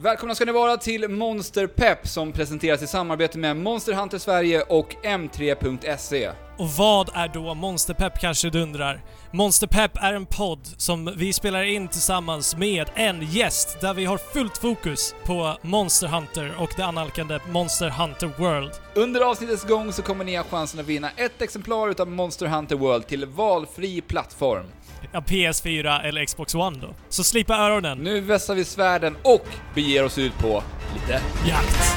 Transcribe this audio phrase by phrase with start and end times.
[0.00, 4.62] Välkomna ska ni vara till Monster Pep som presenteras i samarbete med Monster Hunter Sverige
[4.62, 6.30] och M3.se.
[6.58, 9.04] Och vad är då Monsterpepp kanske du undrar?
[9.32, 14.18] Monsterpepp är en podd som vi spelar in tillsammans med en gäst där vi har
[14.18, 18.72] fullt fokus på Monster Hunter och det annalkande Monster Hunter World.
[18.94, 22.76] Under avsnittets gång så kommer ni ha chansen att vinna ett exemplar utav Monster Hunter
[22.76, 24.66] World till valfri plattform.
[25.12, 26.94] Ja, PS4 eller Xbox One då.
[27.08, 27.98] Så slipa öronen.
[27.98, 30.62] Nu vässar vi svärden och beger oss ut på
[30.94, 31.96] lite Jakt!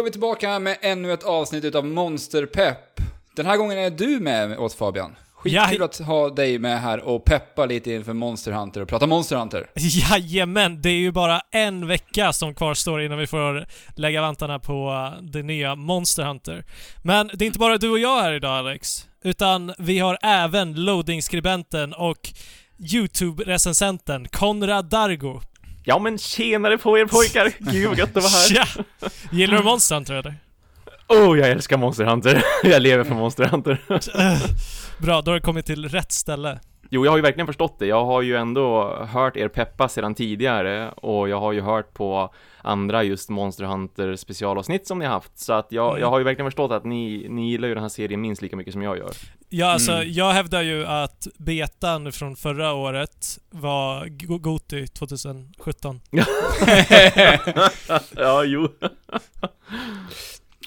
[0.00, 2.78] Är vi tillbaka med ännu ett avsnitt utav Monster Pep.
[3.36, 5.16] Den här gången är du med oss Fabian.
[5.34, 5.84] Skitkul Ja.
[5.84, 9.70] att ha dig med här och peppa lite inför Monster Hunter och prata Monster Hunter.
[9.74, 15.10] Jajamän, det är ju bara en vecka som kvarstår innan vi får lägga vantarna på
[15.22, 16.64] det nya Monster Hunter.
[17.02, 20.74] Men det är inte bara du och jag här idag Alex, utan vi har även
[20.84, 22.28] loading-skribenten och
[22.78, 25.40] YouTube-recensenten Konrad Dargo.
[25.84, 27.52] Ja men tjenare på er pojkar!
[27.58, 28.48] Gud vad gött att vara här!
[28.48, 28.84] Tja!
[29.30, 30.34] Gillar du Monster Hunter eller?
[31.08, 32.42] Oh, jag älskar Monster Hunter!
[32.62, 33.80] jag lever för Monster Hunter.
[34.98, 36.60] Bra, då har du kommit till rätt ställe.
[36.92, 37.86] Jo, jag har ju verkligen förstått det.
[37.86, 42.34] Jag har ju ändå hört er peppa sedan tidigare och jag har ju hört på
[42.62, 45.38] andra just Monster Hunter specialavsnitt som ni har haft.
[45.38, 46.00] Så att jag, Mm.
[46.00, 48.56] jag har ju verkligen förstått att ni, ni gillar ju den här serien minst lika
[48.56, 49.10] mycket som jag gör.
[49.48, 50.12] Ja, alltså, Mm.
[50.12, 56.00] jag hävdar ju att betan från förra året var Go- Goti 2017.
[58.16, 58.68] ja, jo.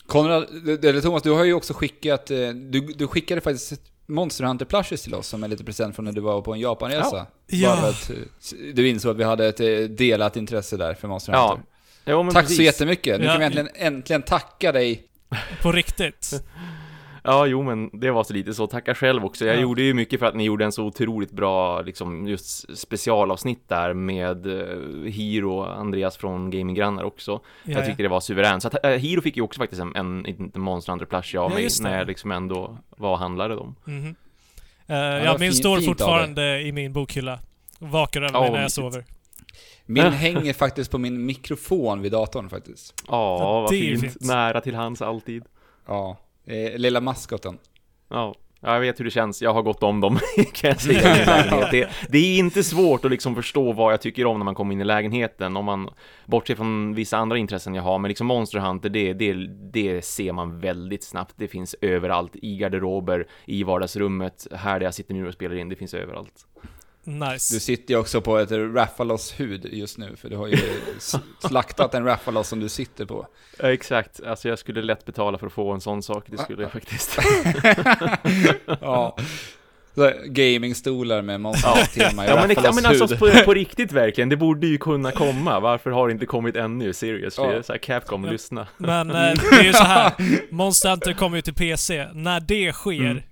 [0.07, 0.43] Konrad,
[0.85, 5.01] eller Thomas, du har ju också skickat, eh, du, du skickade faktiskt Monster Hunter plushes
[5.03, 7.25] till oss som en liten present från när du var på en Japanresa.
[7.47, 7.69] Ja.
[7.81, 11.07] Bara för att eh, du insåg att vi hade ett eh, delat intresse där för
[11.07, 11.65] Monster Ja, Hunter.
[12.05, 12.57] Jo, men Tack precis.
[12.57, 13.19] så jättemycket.
[13.19, 13.31] Nu Ja.
[13.31, 15.03] kan vi äntligen, äntligen tacka dig.
[15.61, 16.43] På riktigt.
[17.25, 18.67] Ja, jo men det var så lite så.
[18.67, 19.45] Tacka själv också.
[19.45, 19.59] Jag Ja.
[19.61, 23.93] gjorde ju mycket för att ni gjorde en så otroligt bra, liksom, just specialavsnitt där
[23.93, 27.31] med uh, Hiro och Andreas från Gaminggrannar också.
[27.63, 28.61] Ja, Jag tyckte det var suveränt.
[28.63, 31.51] Så att, uh, Hiro fick ju också faktiskt en, en, en Monster Hunter plushie av
[31.51, 33.75] Ja, mig när jag liksom ändå var och handlade dem.
[33.85, 34.15] Mhm.
[34.87, 37.39] det Eh, ja, min står fortfarande i min bokhylla.
[37.79, 39.05] Vakar över Ja, mig när jag sover.
[39.85, 40.09] Min Ja.
[40.09, 42.93] hänger faktiskt på min mikrofon vid datorn faktiskt.
[43.07, 44.01] Ja, Ja, vad det är fint.
[44.01, 44.21] fint.
[44.21, 45.43] Nära till hands alltid.
[45.87, 46.17] Ja,
[46.47, 47.57] eh, lilla maskoten.
[48.09, 48.35] Ja.
[48.65, 50.19] Jag vet hur det känns, jag har gått om dem,
[50.53, 51.67] kan jag säga.
[51.71, 54.73] det, det är inte svårt att liksom förstå vad jag tycker om när man kommer
[54.73, 55.89] in i lägenheten, om man
[56.25, 59.33] bortser från vissa andra intressen jag har, men liksom Monster Hunter, det, det,
[59.73, 61.33] det ser man väldigt snabbt.
[61.37, 65.69] Det finns överallt, i garderober, i vardagsrummet, här där jag sitter nu och spelar in,
[65.69, 66.47] det finns överallt.
[67.05, 67.53] Nice.
[67.55, 70.57] Du sitter ju också på ett Raffalos-hud just nu, för du har ju
[71.47, 73.27] slaktat en Raffalos som du sitter på.
[73.59, 76.61] Ja, exakt, alltså jag skulle lätt betala för att få en sån sak, det skulle
[76.63, 77.19] jag faktiskt.
[78.81, 79.17] Ja.
[80.25, 83.33] Gamingstolar med monstertema i Ja men, det, ja, men Raffalos alltså hud.
[83.33, 85.59] på, på riktigt verkligen, det borde ju kunna komma.
[85.59, 86.93] Varför har det inte kommit ännu?
[86.93, 87.63] Seriously, Ja.
[87.63, 88.31] så här, Capcom, Ja.
[88.31, 88.67] lyssna.
[88.77, 90.11] Men eh, det är ju så här.
[90.53, 92.07] Monster Hunter kommer ju till PC.
[92.13, 93.23] När det sker, Mm.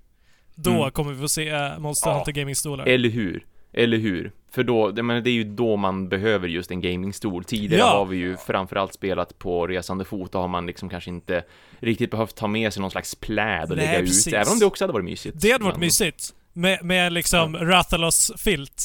[0.55, 0.91] då Mm.
[0.91, 2.15] kommer vi få se eh, Monster Ja.
[2.15, 2.85] Hunter Gaming-stolar.
[2.85, 3.43] Eller hur?
[3.73, 4.31] Eller hur?
[4.51, 7.43] För då, det, men det är ju då man behöver just en gamingstol.
[7.43, 7.97] Tidigare Ja.
[7.97, 11.43] har vi ju framförallt spelat på resande fot, då har man liksom kanske inte
[11.79, 14.27] riktigt behövt ta med sig någon slags pläd och Nej, lägga precis.
[14.27, 15.41] ut, även om det också hade varit mysigt.
[15.41, 16.33] Det hade varit Men- mysigt.
[16.53, 18.83] Med, med liksom Rathalos-filt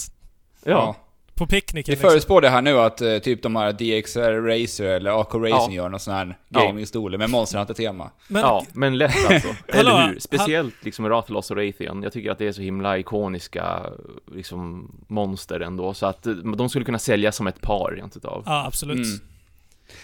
[0.65, 0.97] Ja.
[1.37, 1.93] På picknicken.
[1.93, 2.11] Vi Liksom.
[2.11, 5.83] förespår det här nu att eh, typ de här DXR Racer eller AK Racing Ja.
[5.83, 6.61] gör någon sån här Ja.
[6.61, 8.11] gamingstolar med Monster Hunter-tema.
[8.29, 9.49] Men ja, men lätt alltså.
[9.69, 10.19] Eller hur?
[10.19, 12.03] Speciellt liksom Rathalos och Raytheon.
[12.03, 13.83] Jag tycker att det är så himla ikoniska
[14.35, 18.43] liksom monster ändå, så att eh, de skulle kunna säljas som ett par rent utav.
[18.47, 18.97] Ja, absolut.
[19.07, 19.21] Mm.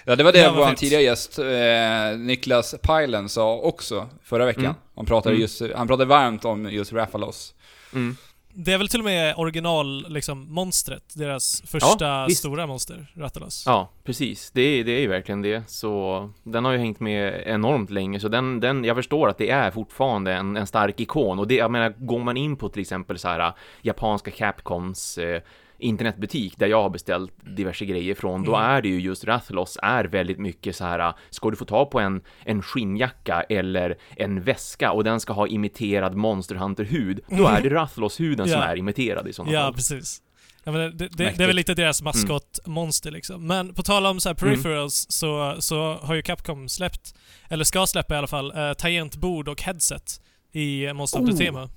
[0.05, 4.64] Ja, det var det vad vår tidigare gäst, eh, Niklas Pajlen, sa också förra veckan.
[4.64, 4.76] Mm.
[4.96, 5.43] Han, pratade Mm.
[5.43, 7.55] just, han pratade varmt om just Raffalos.
[7.94, 8.17] Mm.
[8.54, 11.14] Det är väl till och med original, liksom, monstret.
[11.14, 12.38] Deras första visst.
[12.38, 13.64] stora monster, Rathalos.
[13.66, 14.50] Ja, precis.
[14.50, 15.62] Det är, det är ju verkligen det.
[15.70, 18.20] Så den har ju hängt med enormt länge.
[18.20, 21.38] Så den, den jag förstår att det är fortfarande en, en stark ikon.
[21.38, 23.52] Och det, jag menar, går man in på till exempel så här
[23.82, 25.43] japanska Capcoms eh,
[25.82, 28.70] internetbutik där jag har beställt diverse grejer från, då Mm.
[28.70, 32.00] är det ju just Rathalos är väldigt mycket så här, ska du få ta på
[32.00, 37.62] en, en skinnjacka eller en väska och den ska ha imiterad Monster Hunter-hud, då är
[37.62, 38.64] det Rathalos-huden som Ja.
[38.64, 39.75] är imiterad i sådana Ja, fall.
[39.75, 40.23] precis.
[40.64, 43.46] Ja, det, det, det är väl lite deras maskotmonster liksom.
[43.46, 44.55] Men på tal om så här Mm.
[44.55, 47.14] peripherals så, så har ju Capcom släppt,
[47.49, 50.20] eller ska släppa i alla fall, eh, tangentbord och headset
[50.52, 51.25] i Monster Oh.
[51.26, 51.69] Hunter-tema.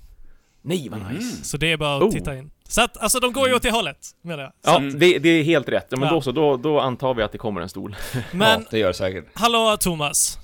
[0.62, 1.44] Nej, vad nice.
[1.44, 2.10] Så det är bara att Oh.
[2.10, 2.50] titta in.
[2.68, 4.52] Så att, alltså de går ju åt det hållet, menar jag.
[4.64, 4.98] Ja, Mm.
[4.98, 5.90] det, det är helt rätt.
[5.90, 6.10] Men Ja.
[6.10, 7.96] då så, då, då antar vi att det kommer en stol.
[8.32, 9.24] Men, ja, det gör det säkert.
[9.34, 10.38] hallå Thomas.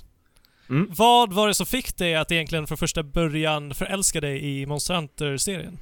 [0.69, 0.87] Mm.
[0.97, 4.93] Vad var det som fick dig att egentligen från första början förälska dig i Monster
[4.95, 5.77] Hunter-serien?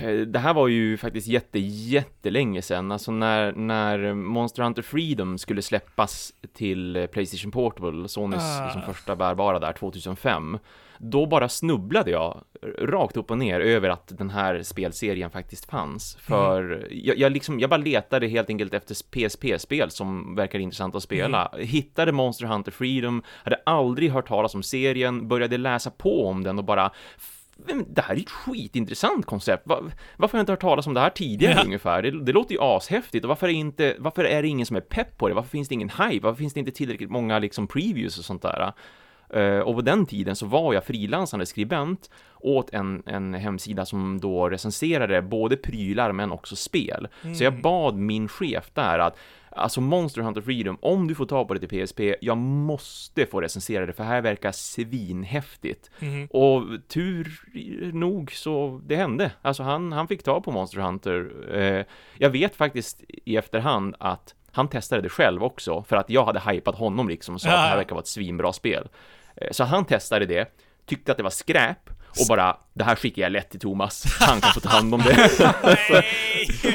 [0.00, 5.38] Eh, Det här var ju faktiskt jätte, jättelänge sedan, alltså när, när Monster Hunter Freedom
[5.38, 8.64] skulle släppas till eh, Playstation Portable, Sonys Ah.
[8.64, 10.58] liksom första bärbara där 2005,
[10.98, 12.40] då bara snubblade jag
[12.78, 16.16] rakt upp och ner över att den här spelserien faktiskt fanns.
[16.20, 21.02] För jag, jag, liksom, jag bara letade helt enkelt efter PSP-spel som verkar intressant att
[21.02, 21.52] spela.
[21.58, 26.58] Hittade Monster Hunter Freedom, hade aldrig hört talas om serien, började läsa på om den
[26.58, 26.90] och bara
[27.86, 29.66] det här är ett skitintressant koncept.
[29.66, 29.80] Va-
[30.16, 31.64] varför har jag inte hört talas om det här tidigare Ja.
[31.64, 32.02] ungefär?
[32.02, 34.80] Det, det låter ju ashäftigt och varför är, inte, varför är det ingen som är
[34.80, 35.34] pepp på det?
[35.34, 36.26] Varför finns det ingen hype?
[36.26, 38.72] Varför finns det inte tillräckligt många liksom previews och sånt där?
[39.34, 42.10] Eh, och på den tiden så var jag frilansande skribent
[42.40, 47.08] åt en, en hemsida som då recenserade både prylar men också spel.
[47.38, 49.16] Så jag bad min chef där att
[49.56, 53.40] Alltså Monster Hunter Freedom, om du får ta på det till PSP, jag måste få
[53.40, 55.90] recensera det för här verkar svinhäftigt.
[55.98, 56.26] Mhm.
[56.26, 57.40] Och tur
[57.92, 59.32] nog så det hände.
[59.42, 61.30] Alltså han, han fick ta på Monster Hunter.
[61.54, 61.84] Eh,
[62.18, 66.40] jag vet faktiskt i efterhand att han testade det själv också för att jag hade
[66.40, 68.88] hypat honom liksom och sa Ja, att det här verkar vara ett svinbra spel.
[69.36, 73.22] Eh, så han testade det, tyckte att det var skräp och bara det här skickar
[73.22, 74.04] jag lätt till Thomas.
[74.20, 75.30] Han kan få ta hand om det.
[75.62, 76.06] Nej!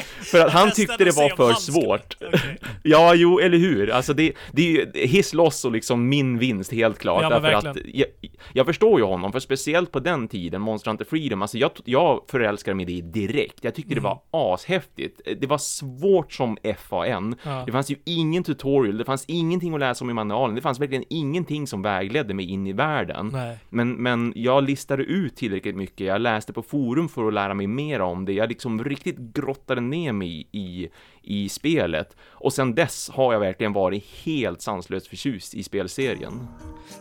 [0.30, 2.16] för att han tyckte det var för svårt.
[2.20, 2.40] Okej.
[2.82, 3.90] Ja, jo, eller hur?
[3.90, 7.22] Alltså det, det är ju his loss och liksom min vinst helt klart.
[7.22, 8.06] Ja, därför att jag,
[8.52, 12.24] jag förstår ju honom, för speciellt på den tiden, Monster Hunter Freedom, alltså jag, jag
[12.28, 13.58] förälskade mig i det direkt.
[13.60, 15.20] Jag tyckte det var ashäftigt.
[15.40, 17.34] Det var svårt som FAN.
[17.42, 17.62] Ja.
[17.66, 20.80] Det fanns ju ingen tutorial, det fanns ingenting att läsa om i manualen, det fanns
[20.80, 23.30] verkligen ingenting som vägledde mig in i världen.
[23.32, 23.58] Nej.
[23.68, 27.66] Men, men jag listade ut tillräckligt mycket, jag läste på forum för att lära mig
[27.66, 30.88] mer om det, jag liksom riktigt grottade ner mig i,
[31.22, 32.16] i spelet.
[32.30, 36.48] Och sen dess har jag verkligen varit helt sanslöst förtjust i spelserien.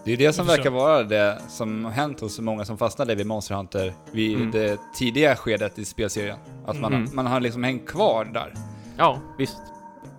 [0.06, 3.26] Det är det som verkar vara det som har hänt hos många som fastnade vid
[3.28, 4.52] Monster Hunter vid Mm.
[4.52, 6.38] det tidiga skedet i spelserien.
[6.66, 7.10] Att man, Mm.
[7.14, 8.54] man har liksom hängt kvar där.
[8.98, 9.58] Ja, visst.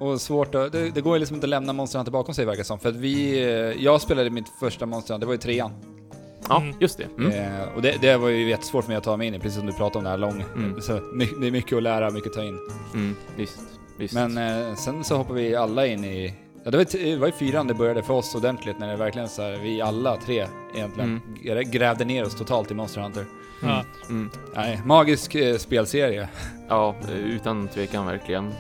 [0.01, 2.45] Och svårt att, det, det går ju liksom inte att lämna Monster Hunter bakom sig
[2.45, 2.79] verkar som.
[2.79, 5.73] För att vi, eh, jag spelade mitt första Monster Hunter, det var ju trean.
[6.49, 6.75] Ja, Mm.
[6.81, 7.07] just det.
[7.19, 7.33] Mm.
[7.33, 9.59] Eh, och det, det var ju jättesvårt för mig att ta mig in i, precis
[9.59, 10.45] som du pratade om det här lång.
[10.57, 10.81] Mm.
[10.81, 10.93] Så,
[11.41, 12.59] det är mycket att lära, mycket att ta in.
[12.95, 13.59] Mm, visst,
[13.97, 14.15] visst.
[14.15, 16.35] Men eh, sen så hoppar vi alla in i,
[16.65, 18.97] ja det var, t- det var ju fyran det började för oss ordentligt när det
[18.97, 23.25] verkligen så här, vi alla tre egentligen grä- grävde ner oss totalt i Monster Hunter.
[23.63, 23.85] Ja.
[24.09, 24.31] Mm.
[24.55, 26.29] Nej, magisk eh, spelserie.
[26.69, 28.55] Ja, utan tvekan verkligen.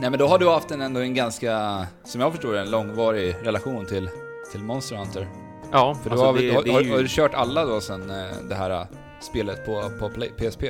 [0.00, 3.36] Nej men då har du haft en, ändå en ganska, som jag förstår en långvarig
[3.42, 4.08] relation till,
[4.52, 5.28] till Monster Hunter.
[5.74, 7.08] Ja, För du alltså har, det, har, det är har du ju...
[7.08, 8.16] kört alla då sen eh,
[8.48, 8.86] det här eh,
[9.20, 10.64] spelet på, på PSP?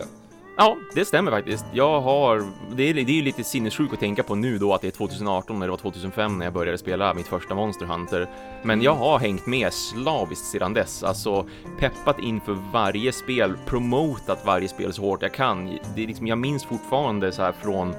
[0.57, 1.65] Ja, det stämmer faktiskt.
[1.73, 2.45] Jag har...
[2.77, 4.91] Det är, det är ju lite sinnessjukt att tänka på nu då att det är
[4.91, 8.29] 2018 när det var 2005 när jag började spela mitt första Monster Hunter.
[8.63, 11.47] Men jag har hängt med slaviskt sedan dess, alltså
[11.79, 15.79] peppat inför varje spel, promotat varje spel så hårt jag kan.
[15.95, 17.95] Det är liksom, jag minns fortfarande så här från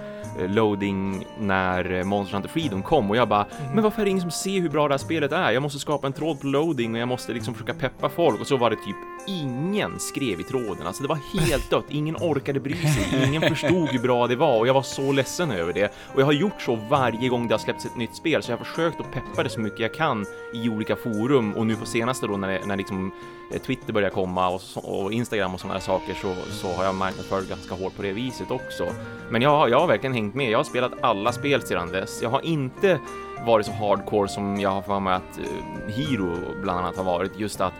[0.48, 4.22] loading när eh, Monster Hunter Freedom kom och jag bara, men varför är det ingen
[4.22, 5.52] som ser hur bra det här spelet är?
[5.52, 8.48] Jag måste skapa en tråd på loading och jag måste liksom försöka peppa folk och
[8.48, 8.96] så var det typ
[9.28, 10.88] ingen skrev i tråden.
[10.88, 14.60] Alltså det var helt dött, ingen orkade bry sig, ingen förstod hur bra det var
[14.60, 15.94] och jag var så ledsen över det.
[16.14, 18.58] Och jag har gjort så varje gång det har släppts ett nytt spel så jag
[18.58, 21.86] har försökt att peppa det så mycket jag kan i olika forum och nu på
[21.86, 23.12] senaste då när, det, när liksom
[23.54, 26.84] eh, Twitter börjar komma och, så, och Instagram och sådana här saker så, så har
[26.84, 28.88] jag marknadsfört ganska hårt på det viset också.
[29.30, 32.22] Men jag, jag har verkligen hängt med, jag har spelat alla spel sedan dess.
[32.22, 33.00] Jag har inte
[33.46, 37.40] varit så hardcore som jag har för mig att eh, Hiro bland annat har varit,
[37.40, 37.74] just att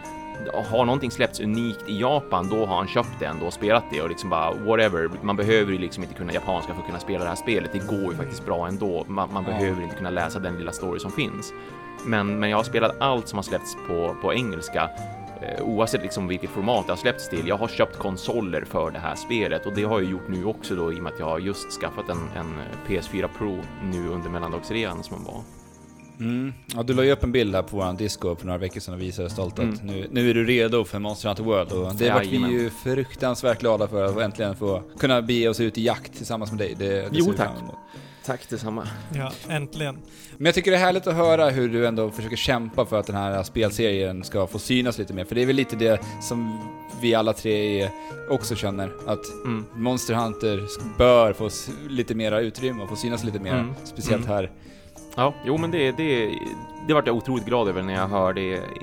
[0.70, 4.02] har någonting släppts unikt i Japan, då har han köpt det ändå och spelat det
[4.02, 5.10] och liksom bara whatever.
[5.22, 7.70] Man behöver ju liksom inte kunna japanska för att kunna spela det här spelet.
[7.74, 9.06] Det går ju faktiskt bra ändå.
[9.08, 9.52] Man, man Ja.
[9.58, 11.54] behöver inte kunna läsa den lilla story som finns.
[12.06, 14.90] Men, men jag har spelat allt som har släppts på, på engelska.
[15.42, 17.48] Eh, oavsett liksom vilket format det har släppts till.
[17.48, 20.76] Jag har köpt konsoler för det här spelet och det har jag gjort nu också
[20.76, 24.30] då i och med att jag har just skaffat en, en PS4 Pro nu under
[24.30, 25.42] mellandagsrean som var.
[26.20, 26.54] Mm.
[26.76, 28.94] Ja, du la ju upp en bild här på våran disco för några veckor sedan
[28.94, 29.78] och visade stolt att Mm.
[29.86, 33.60] nu, nu är du redo för Monster Hunter World och det vart vi ju fruktansvärt
[33.60, 36.76] glada för att äntligen få kunna bege oss ut i jakt tillsammans med dig.
[36.80, 37.50] Det, det Jo, tack.
[38.26, 38.88] Tack detsamma.
[39.16, 39.98] Ja, äntligen.
[40.38, 43.08] Men jag tycker det är härligt att höra hur du ändå försöker kämpa för att
[43.08, 45.26] den här spelserien ska få synas lite mer.
[45.26, 46.60] För det är väl lite det som
[47.02, 47.90] vi alla tre
[48.30, 49.66] också känner, att Mm.
[49.76, 50.62] Monster Hunter
[50.98, 51.50] bör få
[51.90, 53.54] lite mera utrymme och få synas lite mer.
[53.54, 53.74] Mm.
[53.84, 54.36] Speciellt Mm.
[54.36, 54.52] här.
[55.16, 56.40] Ja, jo men det, det,
[56.88, 58.42] det vart jag otroligt glad över när jag hörde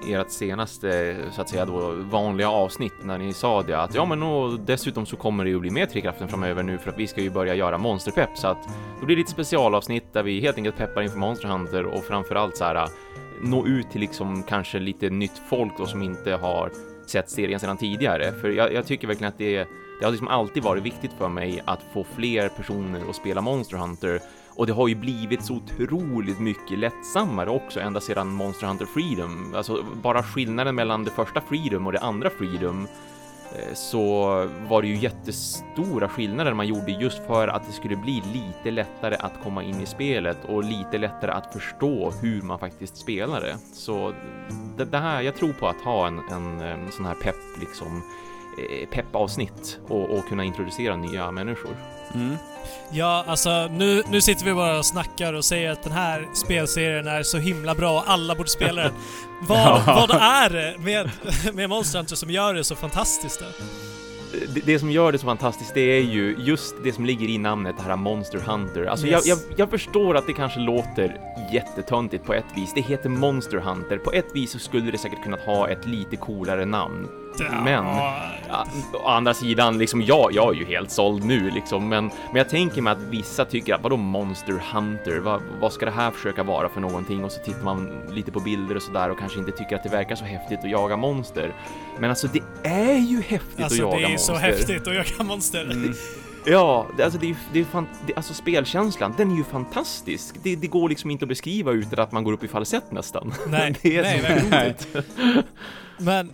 [0.08, 4.22] ert senaste, så att säga då, vanliga avsnitt när ni sa det att ja men
[4.22, 7.20] och dessutom så kommer det ju bli mer Trekraften framöver nu för att vi ska
[7.20, 8.68] ju börja göra monsterpepp så att
[9.00, 12.56] då blir det lite specialavsnitt där vi helt enkelt peppar inför Monster Hunter och framförallt
[12.56, 12.88] så här
[13.42, 16.70] nå ut till liksom kanske lite nytt folk då som inte har
[17.06, 18.32] sett serien sedan tidigare.
[18.32, 19.68] För jag, jag tycker verkligen att det
[20.02, 23.76] det har liksom alltid varit viktigt för mig att få fler personer att spela Monster
[23.76, 24.20] Hunter
[24.56, 29.54] och det har ju blivit så otroligt mycket lättsammare också ända sedan Monster Hunter Freedom.
[29.56, 32.87] Alltså bara skillnaden mellan det första Freedom och det andra Freedom
[33.52, 34.26] eh, så
[34.68, 39.16] var det ju jättestora skillnader man gjorde just för att det skulle bli lite lättare
[39.21, 43.56] att komma in i spelet och lite lättare att förstå hur man faktiskt spelar det.
[43.73, 44.14] Så
[44.76, 47.97] det, det här, jag tror på att ha en, en, en sån här pepp liksom
[47.97, 48.31] eh,
[48.90, 51.76] peppavsnitt och, och kunna introducera nya människor.
[52.14, 52.37] Mm.
[52.90, 57.06] Ja, alltså nu, nu sitter vi bara och snackar och säger att den här spelserien
[57.06, 58.92] är så himla bra och alla borde spela den.
[59.49, 61.11] Vad, vad är det med,
[61.54, 63.47] med Monster Hunter som gör det så fantastiskt då?
[64.54, 67.38] det, det som gör det så fantastiskt, det är ju just det som ligger i
[67.38, 68.85] namnet, det här Monster Hunter.
[68.85, 69.26] Alltså Yes.
[69.26, 71.21] jag, jag, jag förstår att det kanske låter
[71.52, 72.73] jättetöntigt på ett vis.
[72.75, 73.99] Det heter Monster Hunter.
[73.99, 77.09] På ett vis så skulle det säkert kunnat ha ett lite coolare namn.
[77.38, 77.84] Men,
[78.48, 82.36] ja, å andra sidan, liksom jag, jag är ju helt såld nu liksom, men, men
[82.36, 85.18] jag tänker mig att vissa tycker att vadå Monster Hunter?
[85.18, 87.24] Vad, vad ska det här försöka vara för någonting?
[87.24, 89.88] Och så tittar man lite på bilder och sådär och kanske inte tycker att det
[89.88, 91.54] verkar så häftigt att jaga monster.
[91.98, 94.34] Men alltså det är ju häftigt Alltså att jaga det är monster.
[94.34, 95.62] så häftigt att jaga monster.
[95.64, 95.94] Mm.
[96.44, 100.34] Ja, det, alltså det är, det är fan, det, alltså spelkänslan, den är ju fantastisk.
[100.42, 103.34] Det, det går liksom inte att beskriva utan att man går upp i falsett nästan.
[103.46, 105.42] Nej, det är nej, så verkligen.
[106.02, 106.32] Men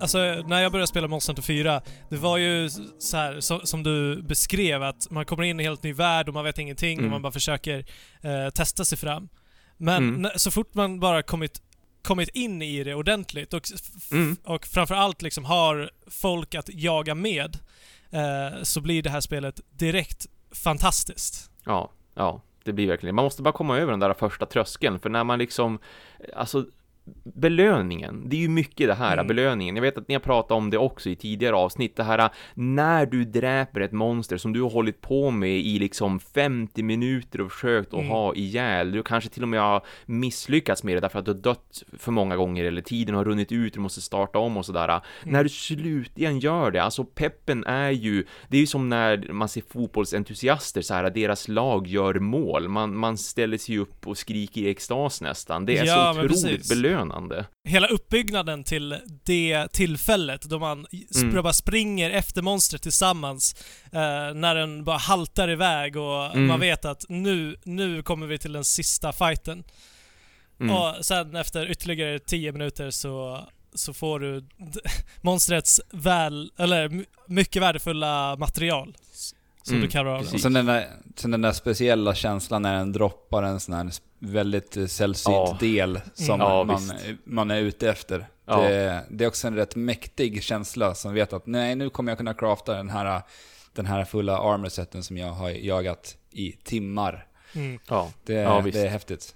[0.00, 3.82] alltså, när jag började spela Monster Hunter 4, det var ju så här så, som
[3.82, 6.98] du beskrev, att man kommer in i en helt ny värld och man vet ingenting
[6.98, 7.10] och Mm.
[7.10, 7.84] man bara försöker
[8.22, 9.28] eh, testa sig fram.
[9.76, 10.22] Men Mm.
[10.22, 11.62] när, så fort man bara kommit,
[12.02, 13.62] kommit in i det ordentligt och,
[14.12, 14.36] Mm.
[14.44, 17.58] och framförallt liksom har folk att jaga med,
[18.10, 21.50] eh, så blir det här spelet direkt fantastiskt.
[21.64, 25.08] Ja, ja, det blir verkligen Man måste bara komma över den där första tröskeln, för
[25.10, 25.78] när man liksom,
[26.36, 26.66] alltså
[27.24, 29.26] belöningen, det är ju mycket det här, Mm.
[29.26, 29.76] belöningen.
[29.76, 33.06] Jag vet att ni har pratat om det också i tidigare avsnitt, det här när
[33.06, 37.52] du dräper ett monster som du har hållit på med i liksom 50 minuter och
[37.52, 38.10] försökt att Mm.
[38.10, 38.92] ha ihjäl.
[38.92, 42.12] Du kanske till och med har misslyckats med det därför att du har dött för
[42.12, 45.00] många gånger eller tiden har runnit ut, du måste starta om och sådär.
[45.24, 49.48] När du slutligen gör det, alltså peppen är ju, det är ju som när man
[49.48, 52.68] ser fotbollsentusiaster så här, deras lag gör mål.
[52.68, 55.66] Man, man ställer sig upp och skriker i extas nästan.
[55.66, 56.68] Det är Ja, så otroligt precis.
[57.08, 57.46] Belönande.
[57.68, 61.42] Hela uppbyggnaden till det tillfället då man Mm.
[61.42, 63.54] bara springer efter monstret tillsammans
[63.92, 66.46] eh, när den bara haltar iväg och Mm.
[66.46, 69.64] man vet att nu, nu kommer vi till den sista fighten.
[70.60, 70.76] Mm.
[70.76, 74.44] Och sen efter ytterligare 10 minuter så, så får du
[75.22, 78.96] monstrets väl, eller my- mycket värdefulla material
[79.62, 80.34] som Mm, du kan röra precis.
[80.34, 83.90] Och sen den, där, sen den där speciella känslan när den droppar en sån här
[84.20, 85.56] väldigt eh, sällsynt Ja.
[85.60, 86.46] del som Mm.
[86.46, 86.94] Ja, man, visst.
[87.24, 88.28] man är ute efter.
[88.46, 88.60] Ja.
[88.60, 92.18] Det, det är också en rätt mäktig känsla som vet att nej, nu kommer jag
[92.18, 93.22] kunna crafta den här,
[93.72, 97.26] den här fulla armorsetten som jag har jagat i timmar.
[97.54, 97.78] Mm.
[97.88, 98.10] Ja.
[98.24, 98.34] Det,
[98.72, 99.34] det är häftigt.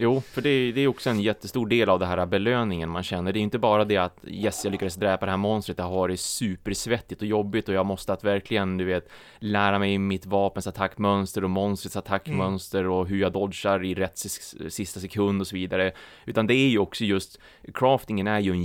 [0.00, 3.02] Jo, för det är, det är också en jättestor del av det här belöningen man
[3.02, 3.32] känner.
[3.32, 5.90] Det är inte bara det att yes, jag lyckades dräpa det här monstret, det har
[5.90, 10.66] varit supersvettigt och jobbigt och jag måste att verkligen, du vet, lära mig mitt vapens
[10.66, 15.56] attackmönster och monstrets attackmönster och hur jag dodgar i rätt sis- sista sekund och så
[15.56, 15.92] vidare.
[16.26, 17.40] Utan det är ju också just,
[17.74, 18.64] craftingen är ju en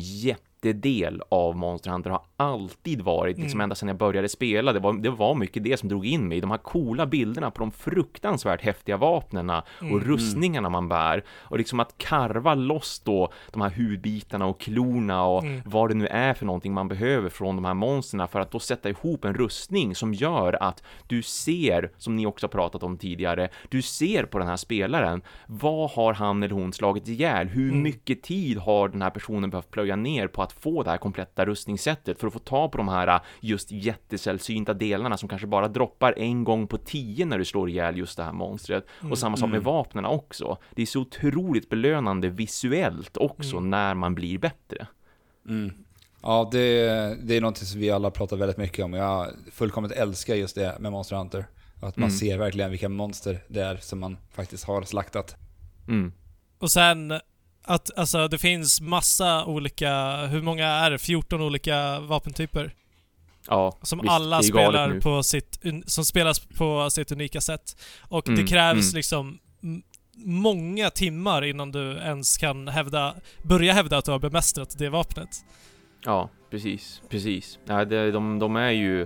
[0.68, 3.64] jättedel av Monster Hunter, har alltid varit, liksom Mm.
[3.64, 4.74] ända sedan jag började spela.
[4.74, 7.60] Det var, det var mycket det som drog in mig, de här coola bilderna på
[7.60, 10.00] de fruktansvärt häftiga vapnena och Mm.
[10.04, 15.44] rustningarna man bär och liksom att karva loss då de här hudbitarna och klorna och
[15.44, 15.62] Mm.
[15.66, 18.60] vad det nu är för någonting man behöver från de här monsterna för att då
[18.60, 23.50] sätta ihop en rustning som gör att du ser, som ni också pratat om tidigare,
[23.70, 27.48] du ser på den här spelaren, vad har han eller hon slagit ihjäl?
[27.48, 27.82] Hur Mm.
[27.84, 30.98] mycket tid har den här personen behövt plöja ner på att att få det här
[30.98, 35.48] kompletta rustningssättet för att få ta på de här äh, just jättesällsynta delarna som kanske
[35.48, 38.86] bara droppar en gång på tio när du slår ihjäl just det här monstret.
[39.12, 39.64] Och samma sak med Mm.
[39.66, 40.58] vapnen också.
[40.76, 43.70] Det är så otroligt belönande visuellt också Mm.
[43.70, 44.88] när man blir bättre.
[45.50, 45.72] Mm.
[46.22, 46.88] Ja, det,
[47.24, 48.94] det är någonting som vi alla pratar väldigt mycket om.
[48.94, 51.46] Jag fullkomligt älskar just det med Monster Hunter.
[51.82, 52.18] Att man Mm.
[52.18, 55.36] ser verkligen vilka monster det är som man faktiskt har slaktat.
[55.88, 56.14] Mm.
[56.60, 57.14] Och sen
[57.64, 60.98] att alltså det finns massa olika, hur många är det?
[60.98, 62.74] 14 olika vapentyper?
[63.48, 67.78] Ja, Som visst, alla det spelar på sitt, som spelas på sitt unika sätt.
[68.02, 68.96] Och det Mm, krävs mm.
[68.98, 69.40] liksom
[70.16, 75.30] många timmar innan du ens kan hävda, börja hävda att du har bemästrat det vapnet.
[76.06, 77.60] Ja, precis, precis.
[77.66, 79.06] Ja, det, de, de är ju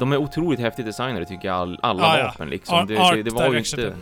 [0.00, 2.24] de är otroligt häftigt designade tycker jag, all, alla Ja, ja.
[2.26, 2.78] vapen liksom.
[2.78, 3.94] Art- det, det, det var ju inte...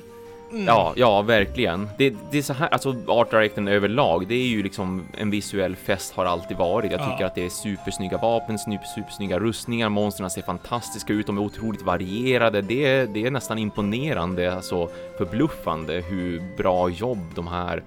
[0.52, 0.66] Mm.
[0.66, 1.88] Ja, ja, verkligen.
[1.98, 5.76] Det, det är så här, alltså Art Directen överlag, det är ju liksom en visuell
[5.76, 6.92] fest har alltid varit.
[6.92, 7.10] Jag Ja.
[7.10, 11.42] tycker att det är supersnygga vapen, super, supersnygga rustningar, monstren ser fantastiska ut, de är
[11.42, 12.60] otroligt varierade.
[12.62, 14.88] Det, är- det är nästan imponerande, alltså
[15.18, 17.82] förbluffande hur bra jobb de här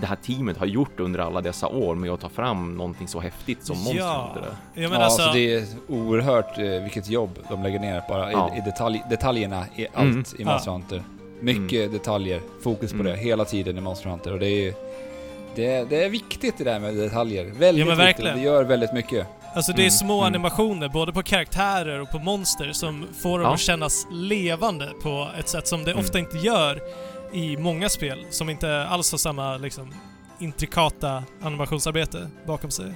[0.00, 3.20] det här teamet har gjort under alla dessa år med att ta fram någonting så
[3.20, 4.50] häftigt som Monster Ja, Hunter.
[4.74, 8.32] ja men ja, alltså, så det är oerhört eh, vilket jobb de lägger ner bara
[8.32, 8.50] Ja.
[8.54, 10.24] i, i detalj, detaljerna i allt Mm.
[10.38, 11.02] i Monster Hunter.
[11.40, 13.06] Mycket detaljer, fokus på Mm.
[13.12, 14.74] det hela tiden i Monster Hunter och det är
[15.54, 17.44] det, är- det är viktigt det där med detaljer.
[17.44, 18.24] Väldigt Ja, viktigt.
[18.24, 19.26] Det gör väldigt mycket.
[19.54, 20.26] alltså det är Mm, små mm.
[20.26, 23.54] animationer både på karaktärer och på monster som får dem Ja.
[23.54, 26.04] att kännas levande på ett sätt som det Mm.
[26.04, 26.80] ofta inte gör
[27.32, 29.94] i många spel som inte alls har samma liksom
[30.40, 32.92] intrikata animationsarbete bakom sig.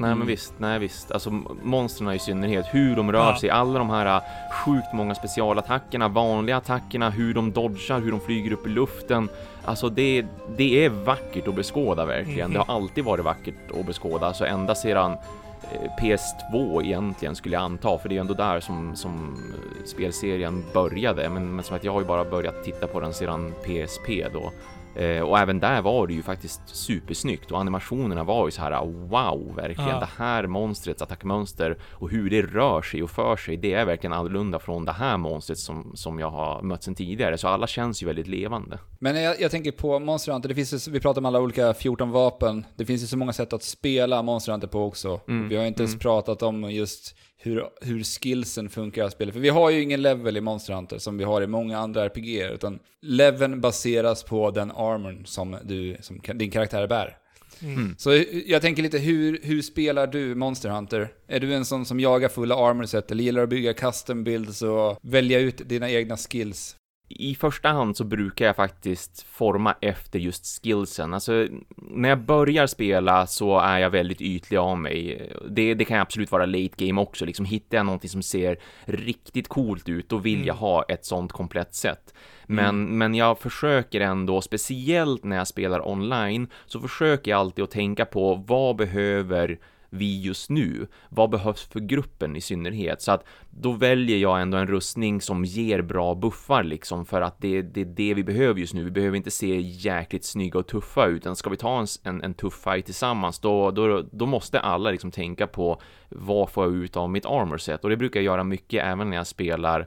[0.00, 0.18] Nej Mm.
[0.18, 1.12] men visst, nej visst.
[1.12, 1.30] Alltså
[1.62, 3.38] monstren i synnerhet, hur de rör Ja.
[3.40, 8.20] sig, alla de här äh, sjukt många specialattackerna, vanliga attackerna, hur de dodgar, hur de
[8.20, 9.28] flyger upp i luften.
[9.64, 10.24] Alltså det,
[10.56, 12.50] det är vackert att beskåda verkligen.
[12.50, 12.52] Mhm.
[12.52, 17.62] Det har alltid varit vackert att beskåda, alltså ända sedan eh, PS2 egentligen skulle jag
[17.62, 19.12] anta, för det är ändå där som, som
[19.54, 21.28] eh, spelserien började.
[21.30, 24.52] Men, men som att jag har ju bara börjat titta på den sedan PSP då.
[24.94, 28.84] Eh, och även där var det ju faktiskt supersnyggt och animationerna var ju så här
[28.86, 29.90] wow, verkligen.
[29.90, 30.00] Ja.
[30.00, 34.12] Det här monstrets attackmönster och hur det rör sig och för sig, det är verkligen
[34.12, 37.38] annorlunda från det här monstret som, som jag har mött sedan tidigare.
[37.38, 38.78] Så alla känns ju väldigt levande.
[38.98, 41.74] Men jag, jag tänker på Monster Hunter, det finns ju, vi pratar om alla olika
[41.74, 42.66] 14 vapen.
[42.76, 45.20] Det finns ju så många sätt att spela Monster Hunter på också.
[45.28, 46.00] Mm, Vi har inte ens mm.
[46.00, 49.34] pratat om just hur, hur skillsen funkar i spelet.
[49.34, 52.04] För vi har ju ingen level i Monster Hunter som vi har i många andra
[52.04, 57.16] RPG, utan leveln baseras på den armorn som, du, som din karaktär bär.
[57.62, 57.94] Mm.
[57.98, 61.08] Så jag tänker lite, hur, hur spelar du Monster Hunter?
[61.26, 64.62] Är du en sån som jagar fulla armor set eller gillar att bygga custom builds
[64.62, 66.76] och välja ut dina egna skills?
[67.12, 71.14] I första hand så brukar jag faktiskt forma efter just skillsen.
[71.14, 71.46] Alltså,
[71.76, 75.30] när jag börjar spela så är jag väldigt ytlig av mig.
[75.48, 77.24] Det, det kan absolut vara late game också.
[77.24, 80.46] Liksom, hittar jag någonting som ser riktigt coolt ut, då vill Mm.
[80.46, 82.14] jag ha ett sånt komplett set.
[82.46, 82.98] Men, Mm.
[82.98, 88.04] men jag försöker ändå, speciellt när jag spelar online, så försöker jag alltid att tänka
[88.04, 89.58] på vad behöver
[89.90, 90.86] vi just nu?
[91.08, 93.02] Vad behövs för gruppen i synnerhet?
[93.02, 97.40] Så att då väljer jag ändå en rustning som ger bra buffar liksom för att
[97.40, 98.84] det, det är det vi behöver just nu.
[98.84, 102.22] Vi behöver inte se jäkligt snygga och tuffa ut, utan ska vi ta en, en,
[102.22, 106.74] en tuff fight tillsammans, då, då, då måste alla liksom tänka på vad får jag
[106.74, 107.84] ut av mitt armor set?
[107.84, 109.80] Och det brukar jag göra mycket även när jag spelar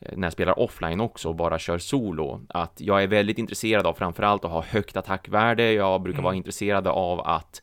[0.00, 3.86] eh, när jag spelar offline också och bara kör solo, att jag är väldigt intresserad
[3.86, 6.24] av framförallt att ha högt attackvärde, jag brukar Mm.
[6.24, 7.62] vara intresserad av att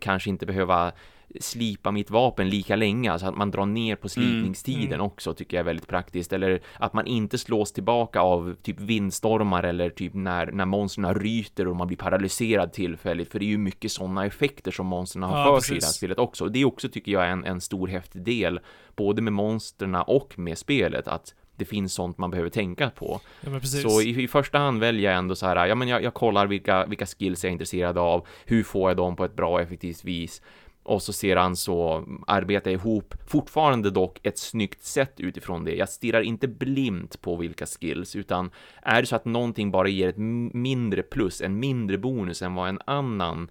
[0.00, 0.92] kanske inte behöva
[1.40, 5.06] slipa mitt vapen lika länge, alltså att man drar ner på slipningstiden Mm.
[5.06, 9.62] också tycker jag är väldigt praktiskt, eller att man inte slås tillbaka av typ vindstormar
[9.62, 13.58] eller typ när, när monstren ryter och man blir paralyserad tillfälligt, för det är ju
[13.58, 16.46] mycket sådana effekter som monstren har Ja, för sig i det här spelet också.
[16.46, 18.60] Det är också tycker jag en, en stor häftig del,
[18.96, 23.20] både med monstren och med spelet, att det finns sånt man behöver tänka på.
[23.40, 23.60] Ja.
[23.60, 26.46] Så i, i första hand väljer jag ändå så här, ja men jag, jag kollar
[26.46, 29.60] vilka, vilka skills jag är intresserad av, hur får jag dem på ett bra och
[29.60, 30.42] effektivt vis.
[30.82, 35.74] Och så sedan så arbetar jag ihop, fortfarande dock, ett snyggt sätt utifrån det.
[35.74, 38.50] Jag stirrar inte blint på vilka skills, utan
[38.82, 40.18] är det så att någonting bara ger ett
[40.54, 43.50] mindre plus, en mindre bonus än vad en annan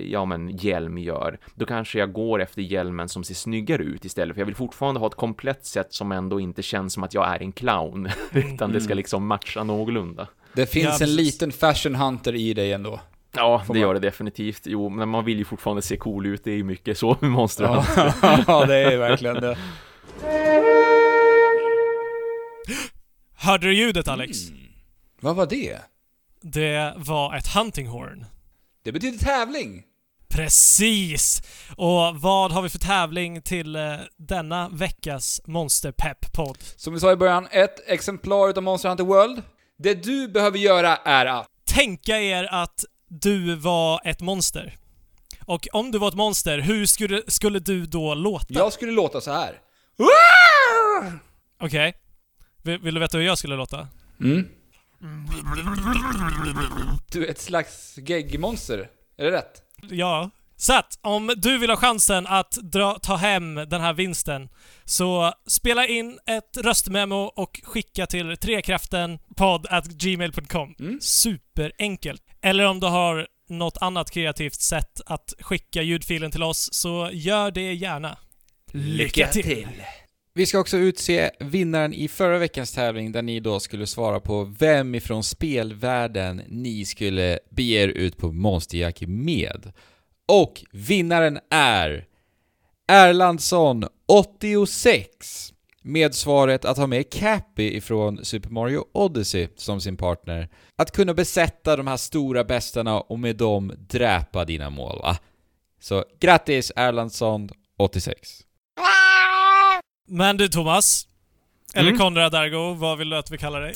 [0.00, 4.34] ja men hjälm gör, då kanske jag går efter hjälmen som ser snyggare ut istället,
[4.34, 7.34] för jag vill fortfarande ha ett komplett sätt som ändå inte känns som att jag
[7.34, 10.26] är en clown, utan det ska liksom matcha någorlunda.
[10.52, 13.00] Det finns Ja, en liten fashion hunter i dig ändå.
[13.36, 14.62] Ja, Får det man- gör det definitivt.
[14.66, 17.30] Jo, men man vill ju fortfarande se cool ut, det är ju mycket så med
[17.30, 18.14] monster Ja, Hunter.
[18.46, 19.58] ja, det är verkligen det.
[23.36, 24.48] Hörde du ljudet Alex?
[24.48, 24.60] Mm.
[25.20, 25.78] Vad var det?
[26.42, 28.24] Det var ett hunting horn.
[28.88, 29.82] Det betyder tävling.
[30.28, 31.42] Precis!
[31.76, 36.58] Och vad har vi för tävling till eh, denna veckas Monster Pep-podd?
[36.76, 39.42] Som vi sa i början, ett exemplar utav Monster Hunter World.
[39.78, 41.46] Det du behöver göra är att...
[41.74, 44.76] Tänka er att du var ett monster.
[45.44, 48.46] Och om du var ett monster, hur skulle, skulle du då låta?
[48.48, 49.60] Jag skulle låta så här.
[51.60, 51.94] Okej.
[52.62, 53.88] Vill, vill du veta hur jag skulle låta?
[54.20, 54.48] Mm.
[57.10, 58.88] Du är ett slags geggmonster.
[59.16, 59.62] Är det rätt?
[59.90, 60.30] Ja.
[60.56, 64.48] Så att, om du vill ha chansen att dra, ta hem den här vinsten,
[64.84, 70.74] så spela in ett röstmemo och skicka till trekraftenpodd.gmail.com.
[70.78, 70.98] Mm.
[71.00, 72.22] Superenkelt.
[72.40, 77.50] Eller om du har något annat kreativt sätt att skicka ljudfilen till oss, så gör
[77.50, 78.18] det gärna.
[78.72, 79.68] Lycka till!
[80.38, 84.44] Vi ska också utse vinnaren i förra veckans tävling där ni då skulle svara på
[84.58, 89.72] vem ifrån spelvärlden ni skulle bege er ut på Monsterjack med.
[90.28, 92.06] Och vinnaren är
[92.88, 100.48] Erlandsson 86 med svaret att ha med Cappy ifrån Super Mario Odyssey som sin partner.
[100.76, 105.18] Att kunna besätta de här stora bestarna och med dem dräpa dina mål va?
[105.80, 107.48] Så grattis Erlandsson
[107.78, 108.47] 86!
[110.08, 111.04] Men du Thomas,
[111.74, 111.98] eller Mm.
[111.98, 113.74] Konrad Argo, vad vill du att vi kallar dig?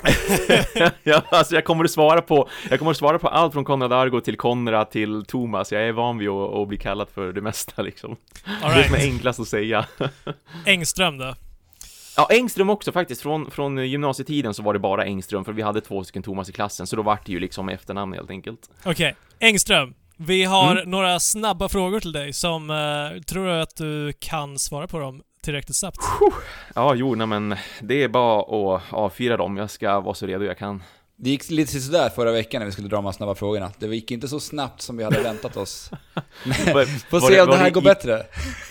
[1.03, 3.93] ja, alltså jag kommer att svara på, jag kommer att svara på allt från Konrad
[3.93, 5.73] Argo till Konrad till Thomas.
[5.73, 8.17] Jag är van vid att, att bli kallad för det mesta liksom.
[8.63, 9.13] All Det som är right.
[9.13, 9.87] enklast att säga.
[10.67, 11.35] Engström då?
[12.17, 13.23] Ja, Engström också faktiskt.
[13.23, 16.53] Från, från gymnasietiden så var det bara Engström, för vi hade två stycken Thomas i
[16.53, 18.71] klassen, så då vart det ju liksom efternamn helt enkelt.
[18.85, 19.95] Okej, Engström.
[20.17, 20.91] Vi har Mm.
[20.91, 25.77] några snabba frågor till dig som, eh, tror att du kan svara på dem tillräckligt
[25.77, 25.99] snabbt?
[26.75, 29.57] Ja, jo, nej, men det är bara att avfyra dem.
[29.57, 30.83] Jag ska vara så redo jag kan.
[31.17, 33.71] Det gick lite sådär förra veckan när vi skulle dra de här snabba frågorna.
[33.79, 35.91] Det gick inte så snabbt som vi hade väntat oss.
[37.11, 38.23] Får se om det här går i- bättre.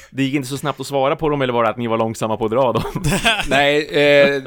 [0.09, 1.97] Det gick inte så snabbt att svara på dem, eller var det att ni var
[1.97, 2.83] långsamma på att dra dem?
[3.47, 4.43] Nej, eh,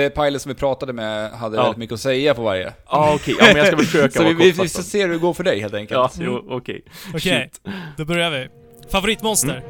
[0.00, 1.62] eh, Pilot som vi pratade med hade Ja.
[1.62, 2.72] väldigt mycket att säga på varje.
[2.90, 3.34] Ja, okej.
[3.38, 5.44] Ja, men jag ska försöka Så vi, vi, vi får se hur det går för
[5.44, 5.90] dig helt enkelt.
[6.18, 6.84] Ja, jo, okej.
[7.14, 7.50] Okej,
[7.96, 8.48] då börjar vi.
[8.90, 9.56] Favoritmonster?
[9.56, 9.62] Mm.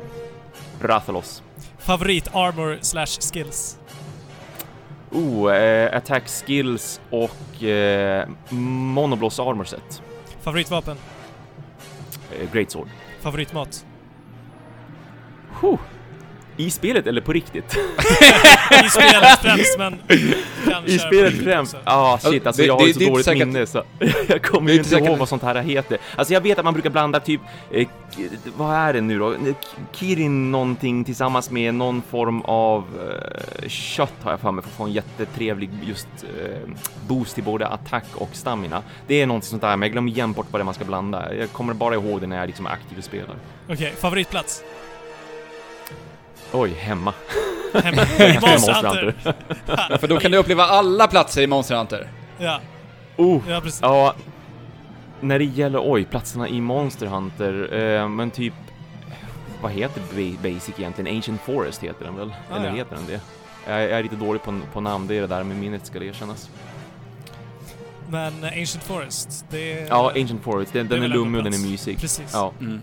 [0.80, 1.42] Rathalos.
[1.80, 3.78] Favorit armor slash skills?
[5.10, 10.02] Oh, eh, attack skills och eh, monobloss armor set.
[10.40, 10.96] Favoritvapen?
[12.32, 12.88] Eh, great sword.
[13.20, 13.86] Favoritmat?
[15.60, 15.78] Huh.
[16.60, 17.76] I spelet eller på riktigt?
[18.84, 19.98] I spelet främst, men...
[20.86, 21.76] I spelet främst?
[21.84, 23.82] Ja, ah, shit alltså det- jag har det- ett så det dåligt säkert- minne så
[24.28, 25.98] jag kommer ju inte inte ihåg säkert- vad sånt här heter.
[26.16, 27.88] Alltså jag vet att man brukar blanda typ, eh,
[28.56, 29.34] vad är det nu då?
[29.34, 29.54] K-
[29.92, 32.84] Kirin någonting tillsammans med någon form av
[33.62, 36.08] eh, kött har jag för mig för att få en jättetrevlig just
[36.40, 36.68] eh,
[37.08, 38.82] boost till både attack och stamina.
[39.06, 40.84] Det är någonting sånt där, men jag glömmer igen bort vad det är man ska
[40.84, 41.34] blanda.
[41.34, 43.36] Jag kommer bara ihåg det när jag liksom är aktiv och spelar.
[43.68, 44.62] Okej, favoritplats?
[46.52, 47.14] Oj, hemma.
[47.74, 48.02] Hemma.
[48.02, 49.98] I Monster Monster Hunter.
[49.98, 52.08] För då kan du uppleva alla platser i Monster Hunter.
[52.38, 52.60] Ja,
[53.16, 53.80] Oh, ja precis.
[53.82, 54.14] Ja,
[55.20, 58.54] när det gäller, oj, platserna i Monster Hunter, eh, men typ,
[59.62, 61.16] vad heter Ba- Basic egentligen?
[61.16, 62.32] Ancient Forest heter den väl?
[62.50, 62.74] Ah, Eller ja.
[62.74, 63.20] heter den det?
[63.72, 65.98] Jag, jag är lite dålig på, på namn, det är det där med minnet ska
[65.98, 66.50] det erkännas.
[68.08, 69.86] Men Ancient Forest, det är...
[69.88, 72.00] Ja, Ancient Forest, den, det är den är ändå lummig och den är mysig.
[72.00, 72.30] Precis.
[72.32, 72.52] Ja.
[72.60, 72.80] Mm.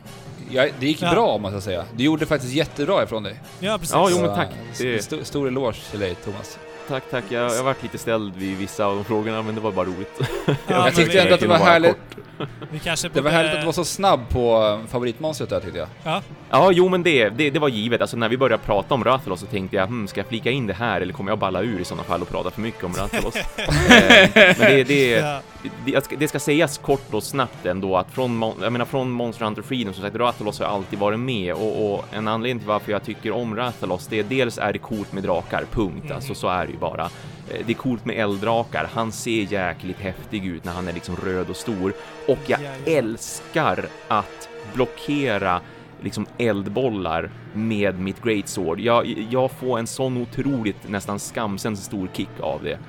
[0.52, 1.12] Ja, det gick Ja.
[1.12, 1.86] bra måste jag säga.
[1.96, 3.40] Du gjorde faktiskt jättebra ifrån dig.
[3.60, 3.94] Ja, precis.
[3.94, 4.50] Ja, jo, Så, men tack.
[4.52, 6.58] eh, Det- Stor, stor eloge till dig Thomas.
[6.88, 7.24] Tack, tack.
[7.30, 9.86] Jag, jag har varit lite ställd vid vissa av de frågorna, men det var bara
[9.86, 10.22] roligt.
[10.46, 11.92] Ja, jag tyckte ändå att det var härligt.
[11.92, 12.48] kort.
[12.72, 15.80] Vi kanske Det var härligt att du var så snabb på eh, favoritmonstret där tyckte
[15.80, 15.88] jag.
[16.04, 18.02] Ja, Ja, jo men det, det, det var givet.
[18.02, 20.68] Alltså när vi började prata om Rathalos så tänkte jag, hmm, ska jag flika in
[20.68, 22.94] det här eller kommer jag balla ur i sådana fall och prata för mycket om
[22.94, 23.36] Rathalos?
[23.58, 25.42] eh, men det, det, ja.
[25.86, 29.62] det, det ska sägas kort och snabbt ändå att från, jag menar, från Monster Hunter
[29.62, 33.04] Freedom, som sagt, Rathalos har alltid varit med och, och en anledning till varför jag
[33.04, 36.04] tycker om Rathalos, det är dels är det coolt med drakar, punkt.
[36.04, 36.16] Mm.
[36.16, 37.04] Alltså så är det ju bara.
[37.50, 41.16] Eh, Det är coolt med elddrakar, han ser jäkligt häftig ut när han är liksom
[41.16, 41.94] röd och stor.
[42.28, 42.92] Och jag Ja, ja.
[42.92, 45.62] älskar att blockera
[46.02, 48.80] liksom eldbollar med mitt Great Sword.
[48.80, 52.80] Jag, jag får en sån otroligt nästan skamsen stor kick av det.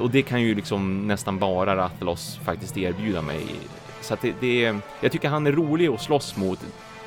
[0.00, 3.40] Och det kan ju liksom nästan bara Rathalos faktiskt erbjuda mig.
[4.00, 6.58] Så att det, det, jag tycker han är rolig att slåss mot.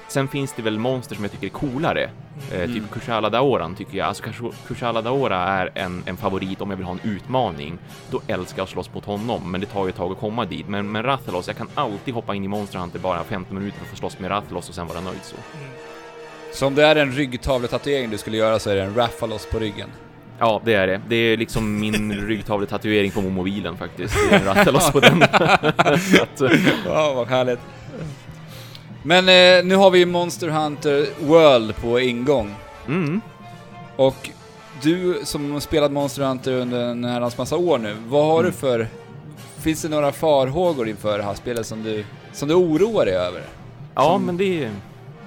[0.07, 2.09] Sen finns det väl monster som jag tycker är coolare.
[2.51, 2.73] Eh, Mm.
[2.73, 4.07] typ Kushala Daoran tycker jag.
[4.07, 7.77] Alltså Kush- Kushala Daora är en, en favorit om jag vill ha en utmaning.
[8.11, 10.45] Då älskar jag att slåss mot honom, men det tar ju ett tag att komma
[10.45, 10.67] dit.
[10.67, 13.85] Men, men Rathalos, jag kan alltid hoppa in i Monster Hunter bara 15 minuter för
[13.85, 15.35] att få slåss med Rathalos och sen vara nöjd så.
[15.35, 15.69] Mm.
[16.53, 19.59] Så om det är en ryggtavletatuering du skulle göra så är det en Raffalos på
[19.59, 19.89] ryggen.
[20.39, 21.01] Ja, det är det.
[21.07, 24.15] Det är liksom min ryggtavletatuering på mobilen faktiskt.
[24.29, 25.19] Det är en Rathalos på den.
[26.85, 27.59] Ja, vad härligt.
[29.05, 32.55] Men eh, nu har vi Monster Hunter World på ingång.
[32.87, 33.21] Mm.
[33.95, 34.29] Och
[34.81, 38.45] du som har spelat Monster Hunter under en herrans massa år nu, vad har Mm.
[38.51, 38.87] du för...
[39.59, 43.41] Finns det några farhågor inför det här spelet som du, som du oroar dig över?
[43.95, 44.71] Ja, Som- men det,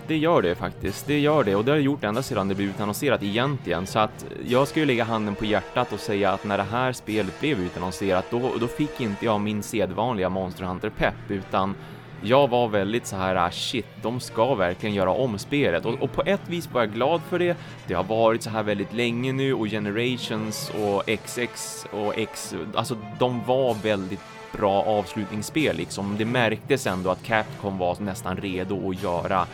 [0.07, 1.07] det gör det faktiskt.
[1.07, 3.87] Det gör det och det har det gjort ända sedan det blev utannonserat egentligen.
[3.87, 6.93] Så att jag ska ju lägga handen på hjärtat och säga att när det här
[6.93, 11.75] spelet blev utannonserat, då, då fick inte jag min sedvanliga Monster Hunter-pepp, utan
[12.23, 15.85] jag var väldigt så här, ah, shit, de ska verkligen göra om spelet.
[15.85, 17.57] Och, och på ett vis var jag glad för det.
[17.87, 22.97] Det har varit så här väldigt länge nu och Generations och XX och X, alltså
[23.19, 24.21] de var väldigt
[24.53, 26.15] bra avslutningsspel liksom.
[26.19, 29.47] Det märktes ändå att Capcom var nästan redo att göra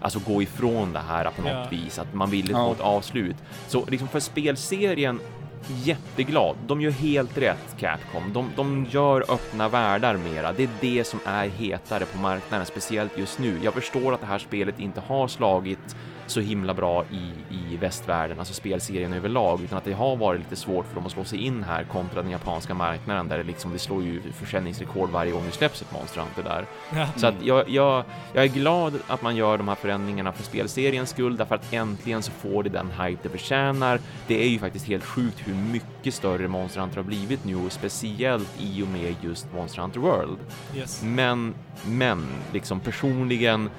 [0.00, 1.66] Alltså gå ifrån det här på något Ja.
[1.70, 2.66] vis, att man ville Ja.
[2.66, 3.36] få ett avslut.
[3.68, 5.20] Så liksom för spelserien,
[5.66, 6.56] jätteglad.
[6.66, 8.32] De gör helt rätt, Capcom.
[8.32, 10.52] De, de gör öppna världar mera.
[10.52, 13.60] Det är det som är hetare på marknaden, speciellt just nu.
[13.62, 15.96] Jag förstår att det här spelet inte har slagit
[16.30, 20.56] så himla bra i, i västvärlden, alltså spelserien överlag, utan att det har varit lite
[20.56, 23.72] svårt för dem att slå sig in här kontra den japanska marknaden där det liksom,
[23.72, 26.66] det slår ju försäljningsrekord varje gång det släpps ett Monster Hunter där.
[26.94, 27.08] Ja.
[27.16, 31.10] Så att jag, jag, jag är glad att man gör de här förändringarna för spelseriens
[31.10, 34.00] skull, därför att äntligen så får det den hype det förtjänar.
[34.26, 37.72] Det är ju faktiskt helt sjukt hur mycket större Monster Hunter har blivit nu, och
[37.72, 40.38] speciellt i och med just Monster Hunter World.
[40.76, 41.02] Yes.
[41.02, 41.54] Men,
[41.86, 43.70] men, liksom personligen,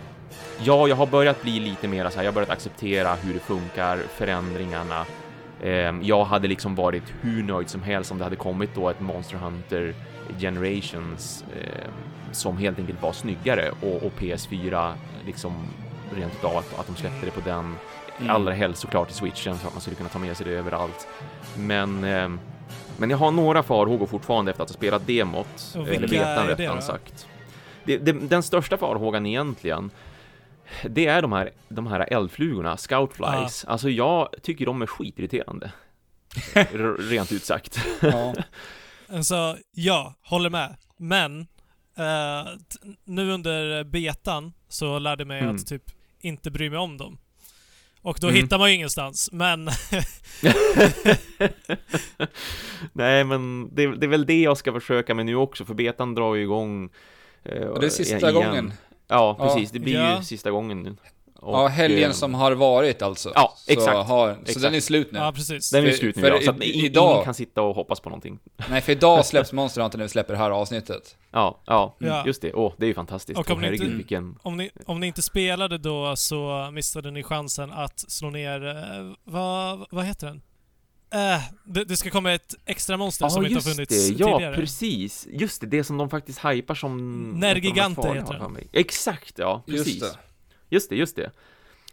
[0.63, 3.39] ja, jag har börjat bli lite mer så här, jag har börjat acceptera hur det
[3.39, 5.05] funkar, förändringarna.
[5.63, 8.99] Ehm, jag hade liksom varit hur nöjd som helst om det hade kommit då ett
[8.99, 9.93] Monster Hunter
[10.39, 11.91] Generations ehm,
[12.31, 14.93] som helt enkelt var snyggare och, och PS4
[15.25, 15.53] liksom
[16.15, 17.75] rent utav att, att de släppte det på den.
[18.19, 18.29] Mm.
[18.29, 21.07] Allra helst såklart i switchen så att man skulle kunna ta med sig det överallt.
[21.57, 22.39] Men ehm,
[22.99, 26.81] men jag har några farhågor fortfarande efter att ha spelat demot, Och eller betan rättare
[26.81, 27.27] sagt.
[27.83, 29.91] Det, det, den största farhågan egentligen,
[30.89, 33.65] det är de här, de här eldflugorna, scoutflies.
[33.65, 35.71] Alltså jag tycker de är skitirriterande.
[36.99, 37.79] Rent ut sagt.
[38.01, 38.35] Ja.
[39.11, 40.75] Alltså, ja, håller med.
[40.97, 41.39] Men,
[41.97, 42.47] eh,
[43.03, 45.55] nu under betan så lärde jag mig Mm.
[45.55, 45.83] att typ
[46.19, 47.17] inte bry mig om dem.
[48.01, 48.41] Och då Mm.
[48.41, 49.65] hittar man ju ingenstans, men
[52.93, 56.15] Nej, men det, det är väl det jag ska försöka med nu också, för betan
[56.15, 56.89] drar ju igång.
[57.43, 58.33] eh, Och det är sista igen.
[58.33, 58.73] gången.
[59.09, 59.45] Ja, Ja.
[59.45, 59.71] precis.
[59.71, 60.17] Det blir Ja.
[60.17, 60.95] ju sista gången nu.
[61.41, 63.31] Och, ja, helgen eh, som har varit alltså.
[63.35, 63.97] Ja, Så, exakt.
[64.07, 64.61] har, så Exakt.
[64.61, 65.19] den är slut nu.
[65.19, 65.71] ja precis.
[65.71, 67.75] Den är För- slut nu, för ja, så att i, idag- ingen kan sitta och
[67.75, 68.39] hoppas på någonting.
[68.69, 71.17] Nej, för idag släpps Monster Hunter när vi släpper det här avsnittet.
[71.31, 72.23] Ja, ja, Ja.
[72.25, 72.53] just det.
[72.53, 73.39] Åh, det är ju fantastiskt.
[73.39, 74.35] Och om ni herregud, inte- vilken...
[74.41, 79.13] Om ni, om ni inte spelade då så missade ni chansen att slå ner, eh,
[79.23, 80.41] vad, vad heter den?
[81.11, 84.13] Eh, det, det ska komma ett extra monster som inte har funnits det.
[84.19, 84.55] Ja, tidigare.
[84.55, 85.27] precis.
[85.31, 87.23] Just det, det som de faktiskt hypar som...
[87.31, 88.57] Nergigante heter den.
[88.73, 89.63] Exakt, ja.
[89.67, 89.87] Precis.
[89.87, 90.19] Just det.
[90.69, 91.31] Just det, just det.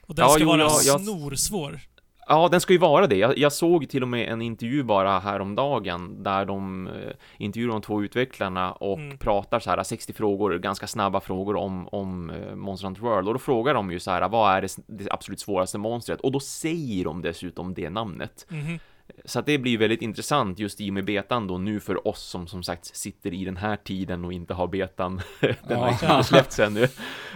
[0.06, 1.80] Och den Ja, ska jo, vara jag- jag- snorsvår.
[2.28, 3.16] Ja, den ska ju vara det.
[3.16, 6.92] Jag, jag såg till och med en intervju bara häromdagen där de eh,
[7.38, 9.18] intervjuar de två utvecklarna och Mm.
[9.18, 13.34] pratar så här 60 frågor, ganska snabba frågor om, om eh, Monster Hunter World och
[13.34, 16.40] då frågar de ju så här vad är det, det absolut svåraste monstret och då
[16.40, 18.46] säger de dessutom det namnet.
[18.48, 18.78] Mhm.
[19.24, 22.22] Så att det blir väldigt intressant just i och med betan då nu för oss
[22.22, 25.20] som som sagt sitter i den här tiden och inte har betan.
[25.68, 26.88] den har inte släppts ännu.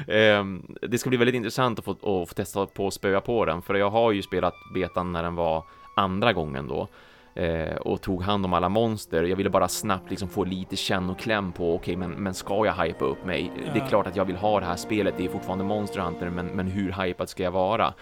[0.08, 3.44] Ehm, det ska bli väldigt intressant att få, att få testa på att spöa på
[3.44, 5.64] den, för jag har ju spelat betan när den var
[5.96, 6.88] andra gången då.
[7.34, 9.22] eh, och tog hand om alla monster.
[9.22, 12.66] Jag ville bara snabbt liksom få lite känn och kläm på, okej, men, men ska
[12.66, 13.52] jag hypa upp mig?
[13.74, 16.30] Det är klart att jag vill ha det här spelet, det är fortfarande Monster Hunter,
[16.30, 17.94] men, men hur hypad ska jag vara?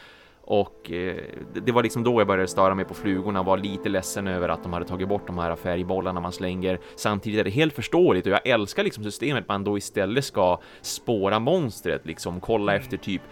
[0.51, 1.17] Och eh,
[1.65, 4.63] det- var liksom då jag började störa mig på flugorna var lite ledsen över att
[4.63, 6.79] de hade tagit bort de här färgbollarna man slänger.
[6.97, 11.39] Samtidigt är det helt förståeligt och jag älskar liksom systemet man då istället ska spåra
[11.39, 12.83] monstret, liksom kolla Mm.
[12.83, 13.23] efter typ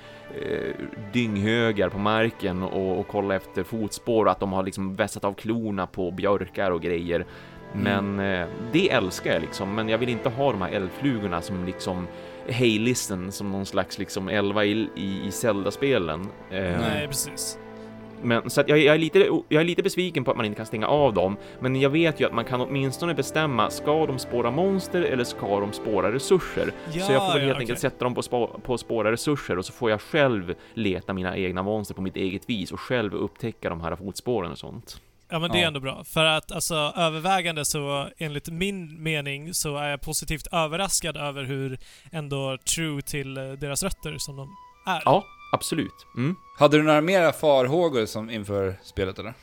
[0.43, 0.75] eh,
[1.13, 5.33] dynghögar på marken och, och kolla efter fotspår och att de har liksom vässat av
[5.35, 7.27] klorna på björkar och grejer.
[7.73, 11.65] Men eh, det älskar jag liksom, men jag vill inte ha de här eldflugorna som
[11.65, 12.07] liksom
[12.49, 16.21] Hey listen som någon slags liksom 11 i, i, i Zelda-spelen.
[16.51, 17.59] Eh, Nej, precis.
[18.23, 20.57] men så att jag, jag, är lite, jag är lite besviken på att man inte
[20.57, 24.19] kan stänga av dem, men jag vet ju att man kan åtminstone bestämma, ska de
[24.19, 26.73] spåra monster eller ska de spåra resurser?
[26.93, 29.59] Ja, så jag får väl helt ja, enkelt sätta dem på, spå, på spåra resurser
[29.59, 33.15] och så får jag själv leta mina egna monster på mitt eget vis och själv
[33.15, 35.01] upptäcka de här fotspåren och sånt.
[35.29, 35.67] Ja men det är Ja.
[35.67, 36.05] ändå bra.
[36.05, 41.79] För att alltså övervägande så, enligt min mening, så är jag positivt överraskad över hur
[42.13, 45.03] ändå true till eh, deras rötter som de är.
[45.05, 46.07] Ja, absolut.
[46.17, 46.37] Mm.
[46.59, 49.35] Hade du några mera farhågor som inför spelet eller?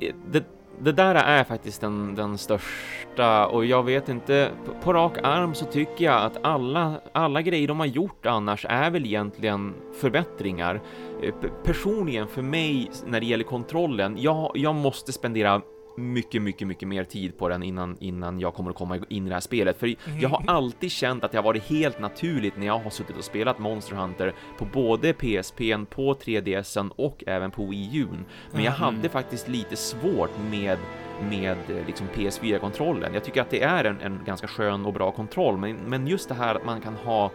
[0.00, 0.44] Eh, Det,
[0.80, 5.54] det där är faktiskt den, den största och jag vet inte, på, på rak arm
[5.54, 10.80] så tycker jag att alla, alla grejer de har gjort annars är väl egentligen förbättringar.
[11.22, 15.62] Eh, p- Personligen för mig när det gäller kontrollen, jag, jag måste spendera
[15.98, 19.28] mycket, mycket, mycket mer tid på den innan, innan jag kommer att komma in i
[19.28, 19.78] det här spelet.
[19.78, 23.16] För jag har alltid känt att det har varit helt naturligt när jag har suttit
[23.16, 28.06] och spelat Monster Hunter på både PSPn, på 3DSen och även på Wii U.
[28.52, 30.78] Men jag hade faktiskt lite svårt med
[31.22, 33.14] med eh, liksom PS4-kontrollen.
[33.14, 36.28] Jag tycker att det är en, en ganska skön och bra kontroll, men, men just
[36.28, 37.30] det här att man kan ha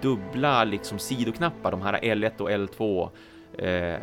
[0.00, 3.08] dubbla liksom sidoknappar, de här L1 och L2,
[3.58, 4.00] eh,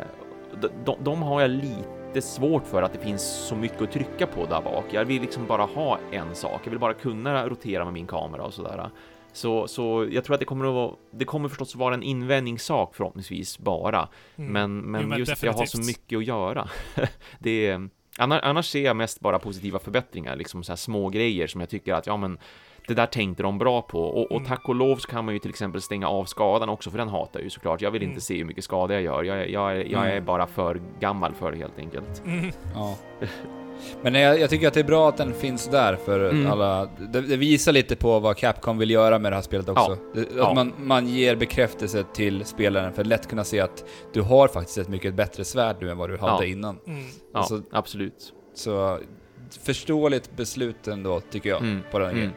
[0.60, 4.26] de, de, de har jag lite svårt för att det finns så mycket att trycka
[4.26, 4.84] på där bak.
[4.90, 6.60] Jag vill liksom bara ha en sak.
[6.64, 8.90] Jag vill bara kunna rotera med min kamera och sådär.
[9.32, 12.94] Så, så jag tror att det kommer att vara, det kommer förstås vara en invändningssak
[12.94, 14.08] förhoppningsvis bara.
[14.36, 14.52] Mm.
[14.52, 16.68] Men, men, Jo, men just att jag har så mycket att göra.
[17.38, 21.46] det är, annars, annars ser jag mest bara positiva förbättringar, liksom så här små grejer
[21.46, 22.38] som jag tycker att, ja men
[22.88, 24.44] det där tänkte de bra på och, och Mm.
[24.48, 27.08] tack och lov så kan man ju till exempel stänga av skadan också för den
[27.08, 27.80] hatar ju såklart.
[27.80, 28.10] Jag vill Mm.
[28.12, 29.22] inte se hur mycket skada jag gör.
[29.22, 30.24] Jag, är- jag, är- jag är Mm.
[30.24, 32.22] bara för gammal för det helt enkelt.
[32.26, 32.50] Mm.
[32.74, 32.96] Ja.
[34.02, 36.52] Men jag, jag tycker att det är bra att den finns där för Mm.
[36.52, 36.88] alla.
[37.12, 39.96] Det, det visar lite på vad Capcom vill göra med det här spelet också.
[40.14, 40.54] Det, att Ja.
[40.54, 44.78] man, man ger bekräftelse till spelaren för att lätt kunna se att du har faktiskt
[44.78, 46.50] ett mycket bättre svärd nu än vad du hade Ja.
[46.52, 46.78] innan.
[46.86, 47.04] Mm.
[47.32, 48.32] Ja, Alltså- absolut.
[48.54, 48.98] Så
[49.62, 51.80] förståeligt beslut ändå, tycker jag, Mm.
[51.90, 52.18] på den Mm.
[52.18, 52.34] grejen.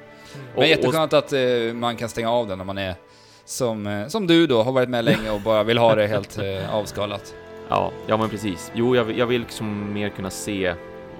[0.53, 1.39] Och- Men jätteskönt att eh,
[1.73, 2.95] man kan stänga av den när man är
[3.45, 6.37] som, eh, som du då, har varit med länge och bara vill ha det helt
[6.37, 7.35] eh, avskalat.
[7.69, 8.71] Ja, ja men precis.
[8.75, 10.73] Jo, jag, jag vill liksom mer kunna se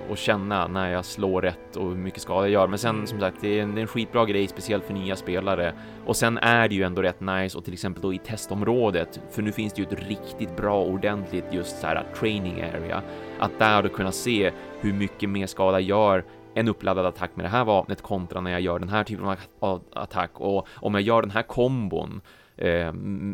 [0.10, 2.68] och känna när jag slår rätt och hur mycket skada jag gör.
[2.68, 5.16] Men sen som sagt, det är en, det är en skitbra grej, speciellt för nya
[5.16, 5.74] spelare.
[6.06, 9.42] Och sen är det ju ändå rätt nice och till exempel då i testområdet, för
[9.42, 13.02] nu finns det ju ett riktigt bra ordentligt just så här training area.
[13.40, 17.50] Att där då kunna se hur mycket mer skada gör en uppladdad attack med det
[17.50, 21.22] här vapnet kontra när jag gör den här typen av attack och om jag gör
[21.22, 22.22] den här kombon
[22.58, 22.94] eh,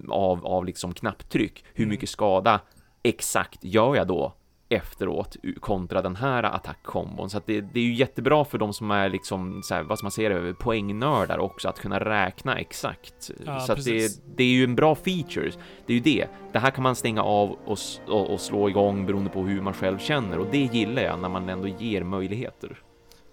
[0.09, 1.89] av, av liksom knapptryck, hur Mm.
[1.89, 2.59] mycket skada
[3.03, 4.33] exakt gör jag då
[4.69, 7.29] efteråt kontra den här attackkombon.
[7.29, 9.97] Så att det, det är ju jättebra för de som är liksom, så här, vad
[9.97, 13.31] ska man säga det, poängnördar också, att kunna räkna exakt.
[13.45, 15.57] Ja, så det, det är ju en bra features.
[15.85, 16.27] Det är ju det.
[16.51, 17.77] Det här kan man stänga av och,
[18.07, 21.29] och, och slå igång beroende på hur man själv känner och det gillar jag när
[21.29, 22.77] man ändå ger möjligheter.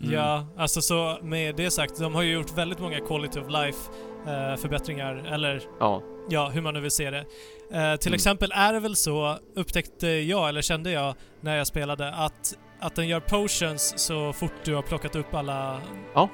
[0.06, 0.14] Mm.
[0.14, 3.78] Ja, alltså så med det sagt, de har ju gjort väldigt många quality of life
[4.26, 7.18] eh, förbättringar, eller Ja, ja, hur man nu vill se det.
[7.18, 8.14] Eh, till Mm.
[8.14, 12.96] exempel är det väl så, upptäckte jag, eller kände jag när jag spelade, att, att
[12.96, 15.80] den gör potions så fort du har plockat upp alla...
[16.14, 16.28] Ja.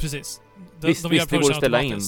[0.00, 0.40] Precis.
[0.80, 2.00] De, Visst, de visst, det går att ställa in.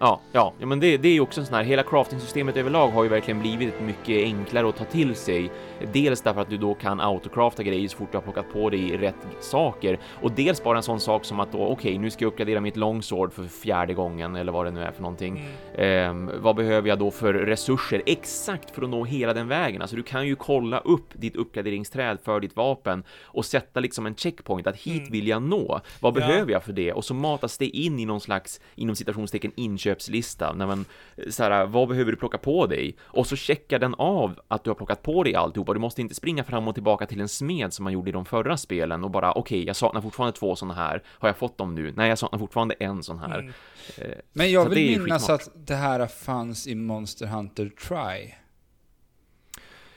[0.00, 2.88] Ja, ja, ja men det, det är ju också en sån här, hela crafting-systemet överlag
[2.88, 5.50] har ju verkligen blivit mycket enklare att ta till sig.
[5.92, 8.96] Dels därför att du då kan autocrafta grejer så fort du har plockat på dig
[8.96, 12.32] rätt saker och dels bara en sån sak som att då, okej, nu ska jag
[12.32, 15.38] uppgradera mitt longsword för fjärde gången eller vad det nu är för någonting.
[15.76, 16.28] Mm.
[16.28, 19.82] Ehm, vad behöver jag då för resurser exakt för att nå hela den vägen?
[19.82, 24.14] Alltså du kan ju kolla upp ditt uppgraderingsträd för ditt vapen och sätta liksom en
[24.14, 25.12] checkpoint att hit Mm.
[25.12, 25.80] vill jag nå.
[26.00, 26.20] Vad Ja.
[26.20, 26.92] behöver jag för det?
[26.92, 29.52] Och så matas det in i någon slags inom citationstecken
[29.88, 30.52] inköpslista.
[30.52, 30.84] När man
[31.30, 32.96] så här, vad behöver du plocka på dig?
[33.00, 35.72] Och så checkar den av att du har plockat på dig alltihopa.
[35.72, 38.24] Du måste inte springa fram och tillbaka till en smed som man gjorde i de
[38.24, 41.02] förra spelen och bara okej, jag saknar fortfarande två sådana här.
[41.06, 41.92] Har jag fått dem nu?
[41.96, 43.38] Nej, jag saknar fortfarande en sån här.
[43.38, 43.52] Mm.
[43.98, 48.34] Eh, Men jag Så vill minnas att det här fanns i Monster Hunter Try.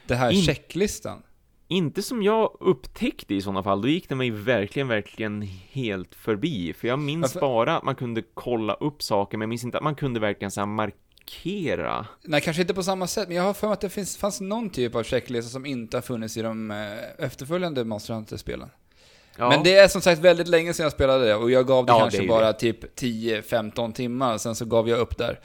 [0.06, 1.22] Det här In- checklistan.
[1.72, 6.72] Inte som jag upptäckte i sådana fall, då gick det mig verkligen, verkligen helt förbi.
[6.72, 9.78] För jag minns Varför- bara att man kunde kolla upp saker, men jag minns inte
[9.78, 12.06] att man kunde verkligen så markera.
[12.22, 14.40] Nej, kanske inte på samma sätt, men jag har för mig att det finns, fanns
[14.40, 18.68] någon typ av checklista som inte har funnits i de eh, efterföljande Monster Hunter-spelen.
[19.36, 21.86] Ja, Men det är som sagt väldigt länge sedan jag spelade det och jag gav
[21.86, 25.40] det Ja, det kanske ju bara typ 10-15 timmar, sen så gav jag upp där.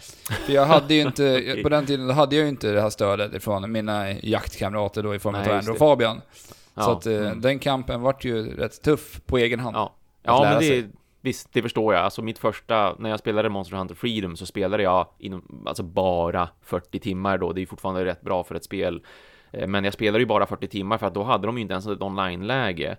[0.46, 1.64] För jag hade ju inte, Okej.
[1.64, 5.20] på den tiden hade jag ju inte det här stödet ifrån mina jaktkamrater då i
[5.20, 5.80] form av Andrew och det.
[5.80, 6.22] Fabian.
[6.74, 7.42] ja, Så att eh, mm.
[7.42, 9.76] den kampen vart ju rätt tuff på egen hand.
[9.76, 10.90] Ja, ja men det, sig.
[11.22, 12.04] visst, det förstår jag.
[12.04, 16.50] Alltså mitt första, när jag spelade Monster Hunter Freedom så spelade jag inom, alltså bara
[16.64, 17.54] 40 timmar då.
[17.54, 19.02] Det är fortfarande rätt bra för ett spel.
[19.52, 21.74] Eh, Men jag spelade ju bara 40 timmar för att då hade de ju inte
[21.74, 22.98] ens ett online-läge.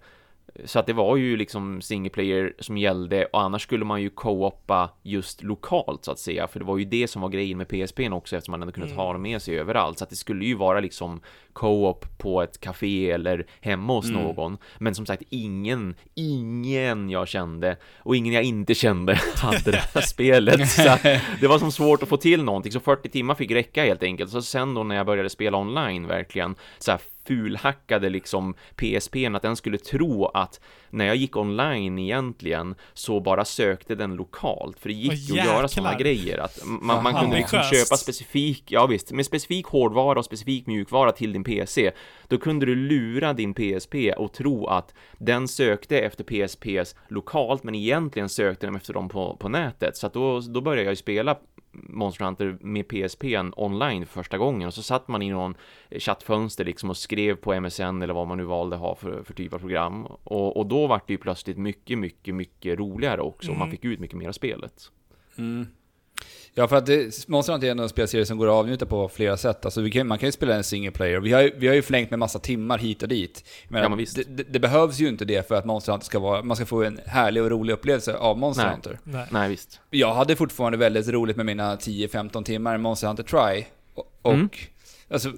[0.64, 4.10] Så att det var ju liksom single player som gällde och annars skulle man ju
[4.10, 6.48] co-opa just lokalt så att säga.
[6.48, 8.88] För det var ju det som var grejen med PSPn också eftersom man hade kunnat
[8.88, 8.98] Mm.
[8.98, 9.98] ha dem med sig överallt.
[9.98, 11.20] Så att det skulle ju vara liksom
[11.52, 14.22] co-op på ett café eller hemma hos Mm.
[14.22, 14.58] någon.
[14.78, 20.00] Men som sagt, ingen, ingen jag kände och ingen jag inte kände hade det här
[20.00, 20.68] spelet.
[20.70, 20.82] Så
[21.40, 24.30] det var som svårt att få till någonting, så 40 timmar fick räcka helt enkelt.
[24.30, 29.42] Så sen då när jag började spela online verkligen, så här fulhackade liksom PSPn, att
[29.42, 30.60] den skulle tro att
[30.90, 35.46] när jag gick online egentligen så bara sökte den lokalt, för det gick ju att
[35.46, 40.18] göra sådana grejer att man, man kunde liksom köpa specifik, ja visst, med specifik hårdvara
[40.18, 41.90] och specifik mjukvara till din PC,
[42.28, 47.74] då kunde du lura din PSP och tro att den sökte efter PSPs lokalt, men
[47.74, 50.96] egentligen sökte den efter dem på, på nätet, så att då, då började jag ju
[50.96, 51.36] spela
[51.82, 55.54] Monster Hunter med PSPn online för första gången och så satt man i någon
[55.90, 59.52] chattfönster liksom och skrev på MSN eller vad man nu valde ha för, för typ
[59.52, 63.56] av program och, och då var det ju plötsligt mycket, mycket, mycket roligare också och
[63.58, 63.76] man Mm.
[63.76, 64.90] fick ut mycket mer av spelet.
[65.38, 65.66] Mm.
[66.58, 69.36] Ja, för att det, Monster Hunter är en spelserie som går att avnjuta på flera
[69.36, 69.64] sätt.
[69.64, 71.20] Alltså, vi kan, man kan ju spela en single player.
[71.20, 73.44] Vi har, ju- vi har ju flängt med massa timmar hit och dit.
[73.68, 74.16] Men Ja, men visst.
[74.16, 76.42] Det, det, det behövs ju inte det för att Monster Hunter ska vara...
[76.42, 78.72] Man ska få en härlig och rolig upplevelse av Monster Nej.
[78.72, 78.98] Hunter.
[79.04, 79.26] Nej.
[79.30, 79.80] Nej, visst.
[79.90, 83.64] Jag hade fortfarande väldigt roligt med mina 10-15 timmar i Monster Hunter Try.
[83.94, 84.48] Och, och Mm.
[85.10, 85.32] alltså,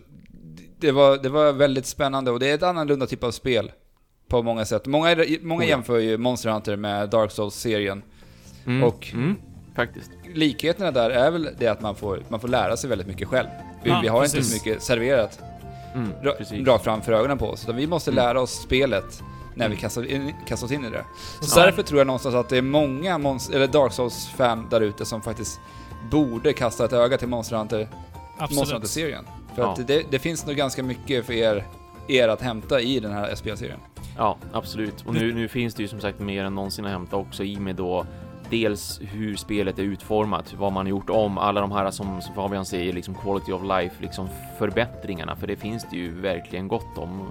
[0.78, 3.72] det var, det var väldigt spännande och det är ett annorlunda typ av spel.
[4.28, 4.86] På många sätt.
[4.86, 5.70] Många, många Oh ja.
[5.70, 8.02] jämför ju Monster Hunter med Dark Souls-serien.
[8.66, 8.82] Mm.
[8.84, 9.36] Och- mm,
[9.74, 10.10] faktiskt.
[10.34, 13.48] Likheterna där är väl det att man får, man får lära sig väldigt mycket själv.
[13.82, 14.62] Vi, Ja, vi har inte precis.
[14.62, 15.40] så mycket serverat
[15.94, 16.32] Mm, ra,
[16.72, 17.64] rakt framför ögonen på oss.
[17.64, 18.24] Utan vi måste Mm.
[18.24, 19.22] lära oss spelet
[19.54, 21.04] när vi kastar, in, kastar oss in i det.
[21.40, 24.80] Så sen- därför tror jag någonstans att det är många Monst- eller Dark Souls-fan där
[24.80, 25.60] ute som faktiskt
[26.10, 28.72] borde kasta ett öga till Monster Hunter, Monster Absolut.
[28.72, 29.24] Hunter-serien.
[29.54, 29.72] För Ja.
[29.72, 31.66] att det, det finns nog ganska mycket för er,
[32.08, 33.78] er att hämta i den här SPL-serien.
[34.16, 35.04] Ja, absolut.
[35.06, 37.56] Och nu, nu finns det ju som sagt mer än någonsin att hämta också i
[37.60, 38.06] med då
[38.50, 42.34] dels hur spelet är utformat, vad man har gjort om, alla de här som, som
[42.34, 44.28] Fabian säger, liksom quality of life, liksom
[44.58, 47.28] förbättringarna, för det finns det ju verkligen gott om.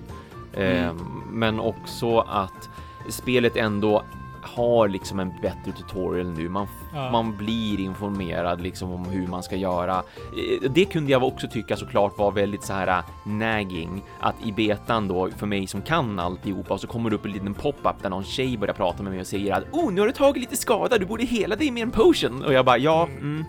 [0.54, 0.94] Eh,
[1.32, 2.70] men också att
[3.10, 4.04] spelet ändå
[4.44, 6.50] har liksom en bättre tutorial nu.
[6.50, 7.12] Man, Ja.
[7.12, 9.96] man blir informerad liksom om hur man ska göra.
[9.96, 14.52] Eh, Det kunde jag också tycka såklart var väldigt så här äh, nagging att i
[14.52, 18.02] betan då för mig som kan alltihopa och så kommer det upp en liten pop-up
[18.04, 20.42] där någon tjej börjar prata med mig och säger att oh, nu har du tagit
[20.42, 23.46] lite skada, du borde hela dig med en potion och jag bara ja, mm,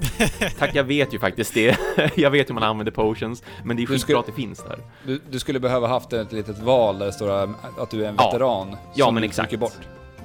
[0.58, 1.76] tack, jag vet ju faktiskt det.
[2.16, 4.78] jag vet hur man använder potions, men det är skitbra att det finns där.
[5.06, 7.30] Du, du skulle behöva haft ett litet val där det står
[7.78, 8.30] att du är en Ja.
[8.30, 8.76] veteran.
[8.94, 9.58] Ja, som men exakt.
[9.58, 9.72] bort.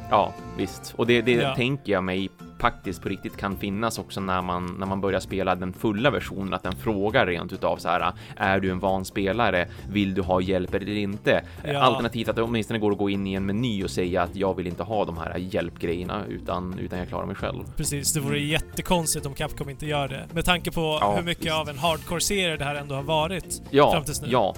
[0.10, 0.94] Ja, visst.
[0.98, 1.56] Och det, det Ja.
[1.56, 2.30] tänker jag mig
[2.60, 6.54] faktiskt på riktigt kan finnas också när man, när man börjar spela den fulla versionen,
[6.54, 9.68] att den frågar rent utav så här, är du en van spelare?
[9.90, 11.44] Vill du ha hjälp eller inte?
[11.66, 11.80] Ja.
[11.80, 14.54] Alternativt att det åtminstone går att gå in i en meny och säga att jag
[14.56, 17.64] vill inte ha de här hjälpgrejerna utan, utan jag klarar mig själv.
[17.78, 20.26] Precis, det vore jättekonstigt om Capcom inte gör det.
[20.34, 21.54] Med tanke på Ja, hur mycket visst.
[21.56, 24.28] av en hardcore-serie det här ändå har varit Ja, fram tills nu.
[24.32, 24.56] ja.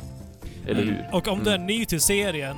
[0.67, 0.95] Eller Mm.
[0.95, 1.05] hur?
[1.11, 1.67] Och om du är Mm.
[1.67, 2.55] ny till serien,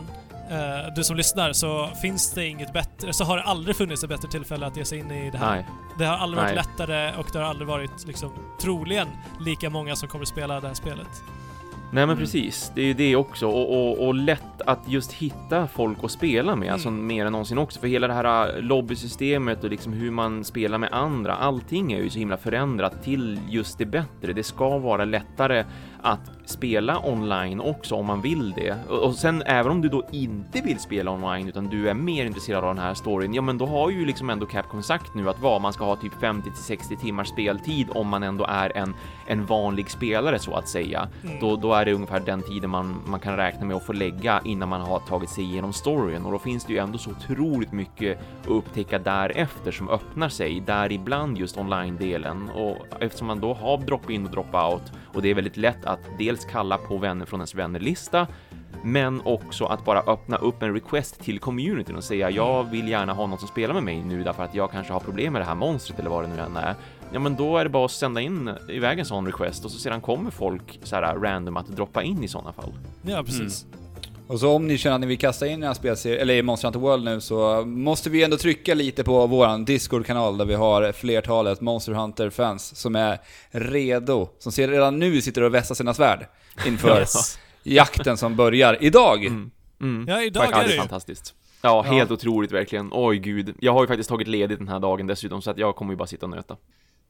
[0.50, 4.10] eh, du som lyssnar, så finns det inget bättre, så har det aldrig funnits ett
[4.10, 5.56] bättre tillfälle att ge sig in i det här.
[5.56, 5.66] Nej,
[5.98, 6.66] Det har aldrig varit Nej.
[6.78, 8.30] lättare och det har aldrig varit liksom,
[8.62, 9.08] troligen
[9.40, 11.08] lika många som kommer spela det här spelet.
[11.92, 12.18] Nej men Mm.
[12.18, 16.12] precis, det är ju det också och, och, och lätt att just hitta folk att
[16.12, 16.74] spela med, Mm.
[16.74, 20.44] alltså mer än någonsin också, för hela det här äh, lobbysystemet och liksom hur man
[20.44, 24.34] spelar med andra, allting är ju så himla förändrat till just det bättre.
[24.34, 25.66] Det ska vara lättare
[26.02, 28.78] att spela online också om man vill det.
[28.90, 32.64] Och, sen även om du då inte vill spela online utan du är mer intresserad
[32.64, 35.40] av den här storyn, ja men då har ju liksom ändå Capcom sagt nu att
[35.40, 38.94] vad man ska ha typ 50 till 60 timmars speltid om man ändå är en,
[39.28, 41.08] en vanlig spelare så att säga.
[41.24, 41.40] Mm.
[41.40, 44.42] Då, då är det ungefär den tiden man, man kan räkna med att få lägga
[44.46, 47.72] innan man har tagit sig igenom storyn och då finns det ju ändå så otroligt
[47.72, 53.78] mycket att upptäcka därefter som öppnar sig, däribland just online-delen och eftersom man då har
[53.78, 57.56] drop-in och drop-out och det är väldigt lätt att dels kalla på vänner från ens
[57.56, 58.28] vännerlista
[58.84, 63.14] men också att bara öppna upp en request till communityn och säga jag vill gärna
[63.14, 65.46] ha någon som spelar med mig nu därför att jag kanske har problem med det
[65.46, 66.76] här monstret eller vad det nu än är.
[67.12, 69.80] Ja, men då är det bara att sända in iväg en sån request och så
[69.80, 72.74] sedan kommer folk så här random att droppa in i sådana fall.
[73.02, 73.66] Ja, precis.
[74.30, 76.42] Och så om ni känner att ni vill kasta in i en spelserie, eller i
[76.42, 80.54] Monster Hunter World nu, så måste vi ändå trycka lite på våran Discord-kanal där vi
[80.54, 83.20] har flertalet Monster Hunter-fans som är
[83.52, 86.28] redo, som ser redan nu sitter och vässar sina svärd
[86.68, 87.06] inför
[87.64, 89.26] jakten som börjar idag.
[89.26, 89.52] Mm.
[89.82, 90.06] Mm.
[90.08, 90.80] Ja, idag Ja, är det ju.
[90.80, 91.34] fantastiskt.
[91.62, 92.90] Ja, helt otroligt verkligen.
[92.92, 93.56] Oj gud.
[93.60, 95.98] Jag har ju faktiskt tagit ledigt den här dagen dessutom så att jag kommer ju
[95.98, 96.58] bara sitta och nöta.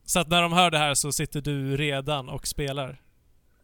[0.05, 3.01] Så att när de hör det här så sitter du redan och spelar.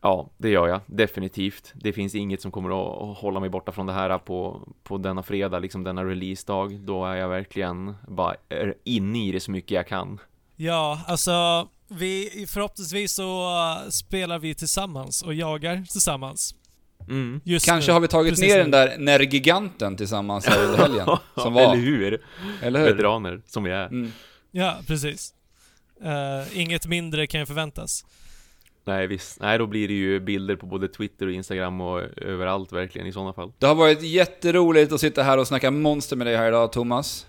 [0.05, 0.81] Ja, det gör jag.
[0.85, 1.73] Definitivt.
[1.75, 5.23] Det finns inget som kommer att hålla mig borta från det här på, på denna
[5.23, 6.79] fredag, liksom denna releasedag.
[6.79, 8.35] Då är jag verkligen bara
[8.83, 10.19] inne i det så mycket jag kan.
[10.55, 16.55] Ja, alltså vi, förhoppningsvis så uh, spelar vi tillsammans och jagar tillsammans.
[17.07, 17.41] Mm.
[17.43, 17.93] Just Kanske nu.
[17.93, 18.61] har vi tagit Precis ner nu.
[18.61, 21.07] den där Nergiganten tillsammans här under helgen.
[21.35, 21.61] som var.
[21.61, 22.25] Eller hur?
[22.61, 22.91] Eller hur?
[22.91, 23.85] Veteraner som vi är.
[23.85, 24.11] Mm.
[24.51, 25.33] Ja, precis.
[26.03, 28.05] Eh, inget mindre kan ju förväntas.
[28.87, 32.71] Nej visst, nej då blir det ju bilder på både Twitter och Instagram och överallt
[32.71, 33.51] verkligen i sådana fall.
[33.59, 37.27] Det har varit jätteroligt att sitta här och snacka monster med dig här idag, Thomas.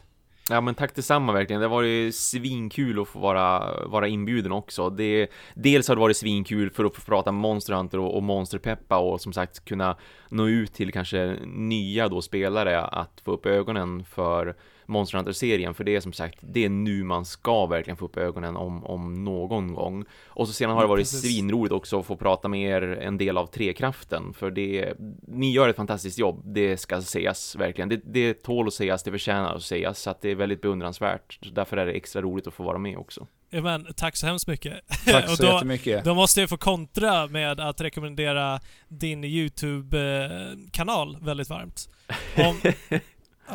[0.50, 4.90] Ja men tack detsamma verkligen, det har varit svinkul att få vara, vara inbjuden också.
[4.90, 8.98] Det, dels har det varit svinkul för att få prata Monster Hunter och, och Monsterpeppa
[8.98, 9.96] och som sagt kunna
[10.28, 14.57] nå ut till kanske nya då spelare att få upp ögonen för
[14.87, 18.16] Monster Hunter-serien, för det är som sagt, det är nu man ska verkligen få upp
[18.16, 20.05] ögonen om, om någon gång.
[20.26, 21.20] Och så sedan har det varit Precis.
[21.20, 24.95] svinroligt också att få prata med er en del av Trekraften, för det,
[25.28, 27.89] ni gör ett fantastiskt jobb, det ska sägas verkligen.
[27.89, 31.39] Det, det tål att sägas, det förtjänar att sägas, så att det är väldigt beundransvärt.
[31.53, 33.26] Därför är det extra roligt att få vara med också.
[33.51, 34.74] Ja, men tack så hemskt mycket.
[35.07, 36.05] Tack Och så då- jättemycket.
[36.05, 41.89] Då måste jag få kontra med att rekommendera din YouTube-kanal väldigt varmt.
[42.37, 42.61] Om,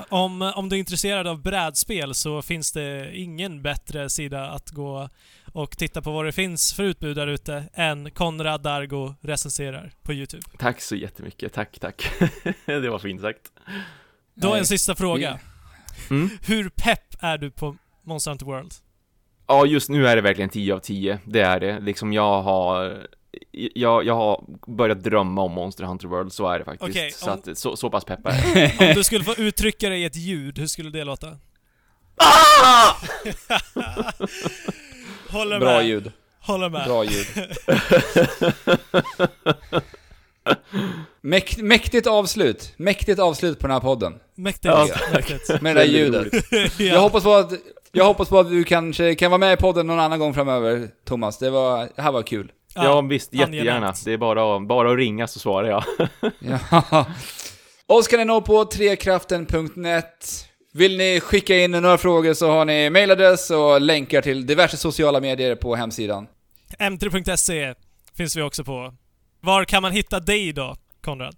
[0.10, 5.10] om, om du är intresserad av brädspel så finns det ingen bättre sida att gå
[5.54, 10.14] och titta på vad det finns för utbud där ute än Konrad Dargo recenserar på
[10.14, 10.44] YouTube.
[10.58, 12.12] Tack så jättemycket, tack, tack.
[12.66, 13.52] det var fint sagt.
[14.34, 14.60] Då Nej.
[14.60, 15.40] en sista fråga.
[16.10, 16.30] Mm.
[16.48, 18.74] Hur pepp är du på Monster Hunter World?
[19.48, 21.20] Ja, just nu är det verkligen 10 av 10.
[21.26, 21.80] Det är det.
[21.80, 23.08] Liksom jag har
[23.52, 26.90] jag, jag har börjat drömma om Monster Hunter World, så är det faktiskt.
[26.90, 28.32] Okej, så, om- att, så, så pass peppar.
[28.90, 31.28] Om du skulle få uttrycka dig i ett ljud, hur skulle det låta?
[35.30, 35.86] Håller Bra med.
[35.88, 36.12] ljud.
[36.40, 36.88] Håller med.
[36.88, 37.26] Bra ljud.
[41.22, 42.74] Mäkt, mäktigt avslut.
[42.78, 44.14] Mäktigt avslut på den här podden.
[44.36, 44.66] Mäktigt.
[44.66, 44.88] Ja.
[45.14, 45.62] Mäktigt.
[45.62, 46.34] Med det där ljudet.
[46.80, 47.52] Jag hoppas på att,
[47.92, 50.88] jag hoppas på att du kanske kan vara med i podden någon annan gång framöver,
[51.06, 51.38] Thomas.
[51.38, 52.52] Det, var, det här var kul.
[52.76, 53.54] Ja, visst, angenämt.
[53.56, 53.94] jättegärna.
[54.06, 55.84] Det är bara, bara att ringa så svarar jag.
[56.40, 57.06] Ja.
[57.88, 60.48] Oss kan ni nå på trekraften.net.
[60.74, 65.20] Vill ni skicka in några frågor så har ni mailadress och länkar till diverse sociala
[65.20, 66.28] medier på hemsidan.
[66.80, 67.74] M3.se
[68.18, 68.94] finns vi också på.
[69.42, 71.36] Var kan man hitta dig då, Konrad?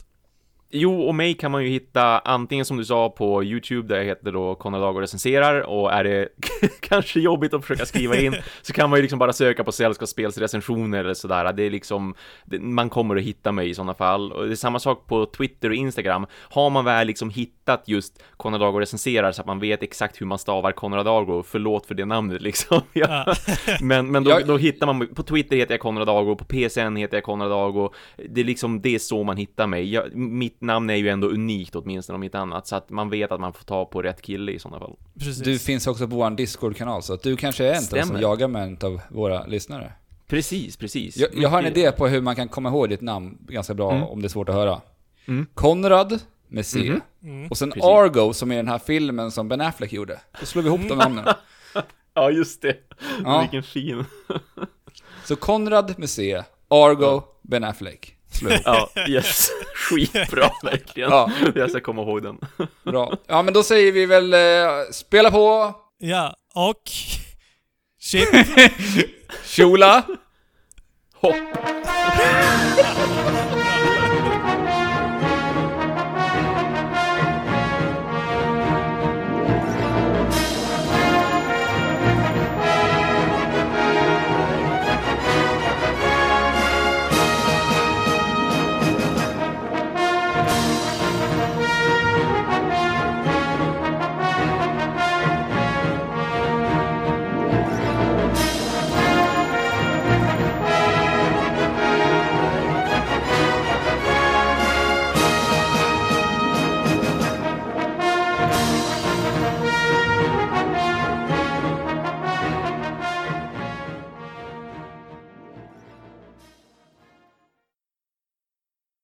[0.75, 4.05] Jo, och mig kan man ju hitta antingen som du sa på YouTube där jag
[4.05, 6.29] heter då Konrad Lago recenserar och är det
[6.79, 10.99] kanske jobbigt att försöka skriva in så kan man ju liksom bara söka på sällskapsspelsrecensioner
[10.99, 11.53] eller sådär.
[11.53, 12.15] Det är liksom,
[12.59, 14.31] man kommer att hitta mig i sådana fall.
[14.31, 16.25] Och det är samma sak på Twitter och Instagram.
[16.33, 20.25] Har man väl liksom hittat just Konrad Lago recenserar så att man vet exakt hur
[20.25, 22.81] man stavar Konrad Lago, förlåt för det namnet liksom.
[22.93, 23.35] Ja.
[23.81, 27.17] Men, men då, då hittar man, på Twitter heter jag Konrad Ago, på PSN heter
[27.17, 27.93] jag Konrad Ago.
[28.29, 29.93] Det är liksom, det är så man hittar mig.
[29.93, 33.31] Jag, mitt namn är ju ändå unikt åtminstone om inte annat, så att man vet
[33.31, 34.95] att man får ta på rätt kille i sådana fall.
[35.19, 35.37] Precis.
[35.43, 38.05] Du finns också på vår Discord-kanal, så att du kanske är en av dem som
[38.07, 38.21] Stämmer.
[38.21, 39.93] jagar med en av våra lyssnare.
[40.27, 41.17] Precis, precis.
[41.17, 43.91] Jag, jag har en idé på hur man kan komma ihåg ditt namn ganska bra
[43.91, 44.03] Mm.
[44.03, 44.81] om det är svårt att höra.
[45.25, 45.45] Mm.
[45.53, 46.79] Konrad med C.
[46.79, 47.01] Mhm.
[47.23, 47.47] Mm.
[47.49, 47.83] Och sen Precis.
[47.89, 50.19] Argo som är den här filmen som Ben Affleck gjorde.
[50.39, 51.25] Då slår vi ihop de namnen.
[52.15, 52.77] Ja, just det.
[53.23, 53.41] Ja.
[53.41, 54.05] Vilken fin.
[55.25, 58.12] Så Konrad med C, Argo, Ben Affleck.
[58.41, 58.53] Ihop.
[58.65, 59.49] Ja, yes.
[59.75, 61.09] Skitbra, verkligen.
[61.09, 61.31] Ja.
[61.55, 62.37] Jag ska komma ihåg den.
[62.83, 63.13] Bra.
[63.27, 64.39] Ja men då säger vi väl, eh,
[64.91, 66.81] spela på, Ja, och...
[67.99, 68.29] Shit.
[69.43, 70.03] Shula.
[71.13, 71.35] Hopp.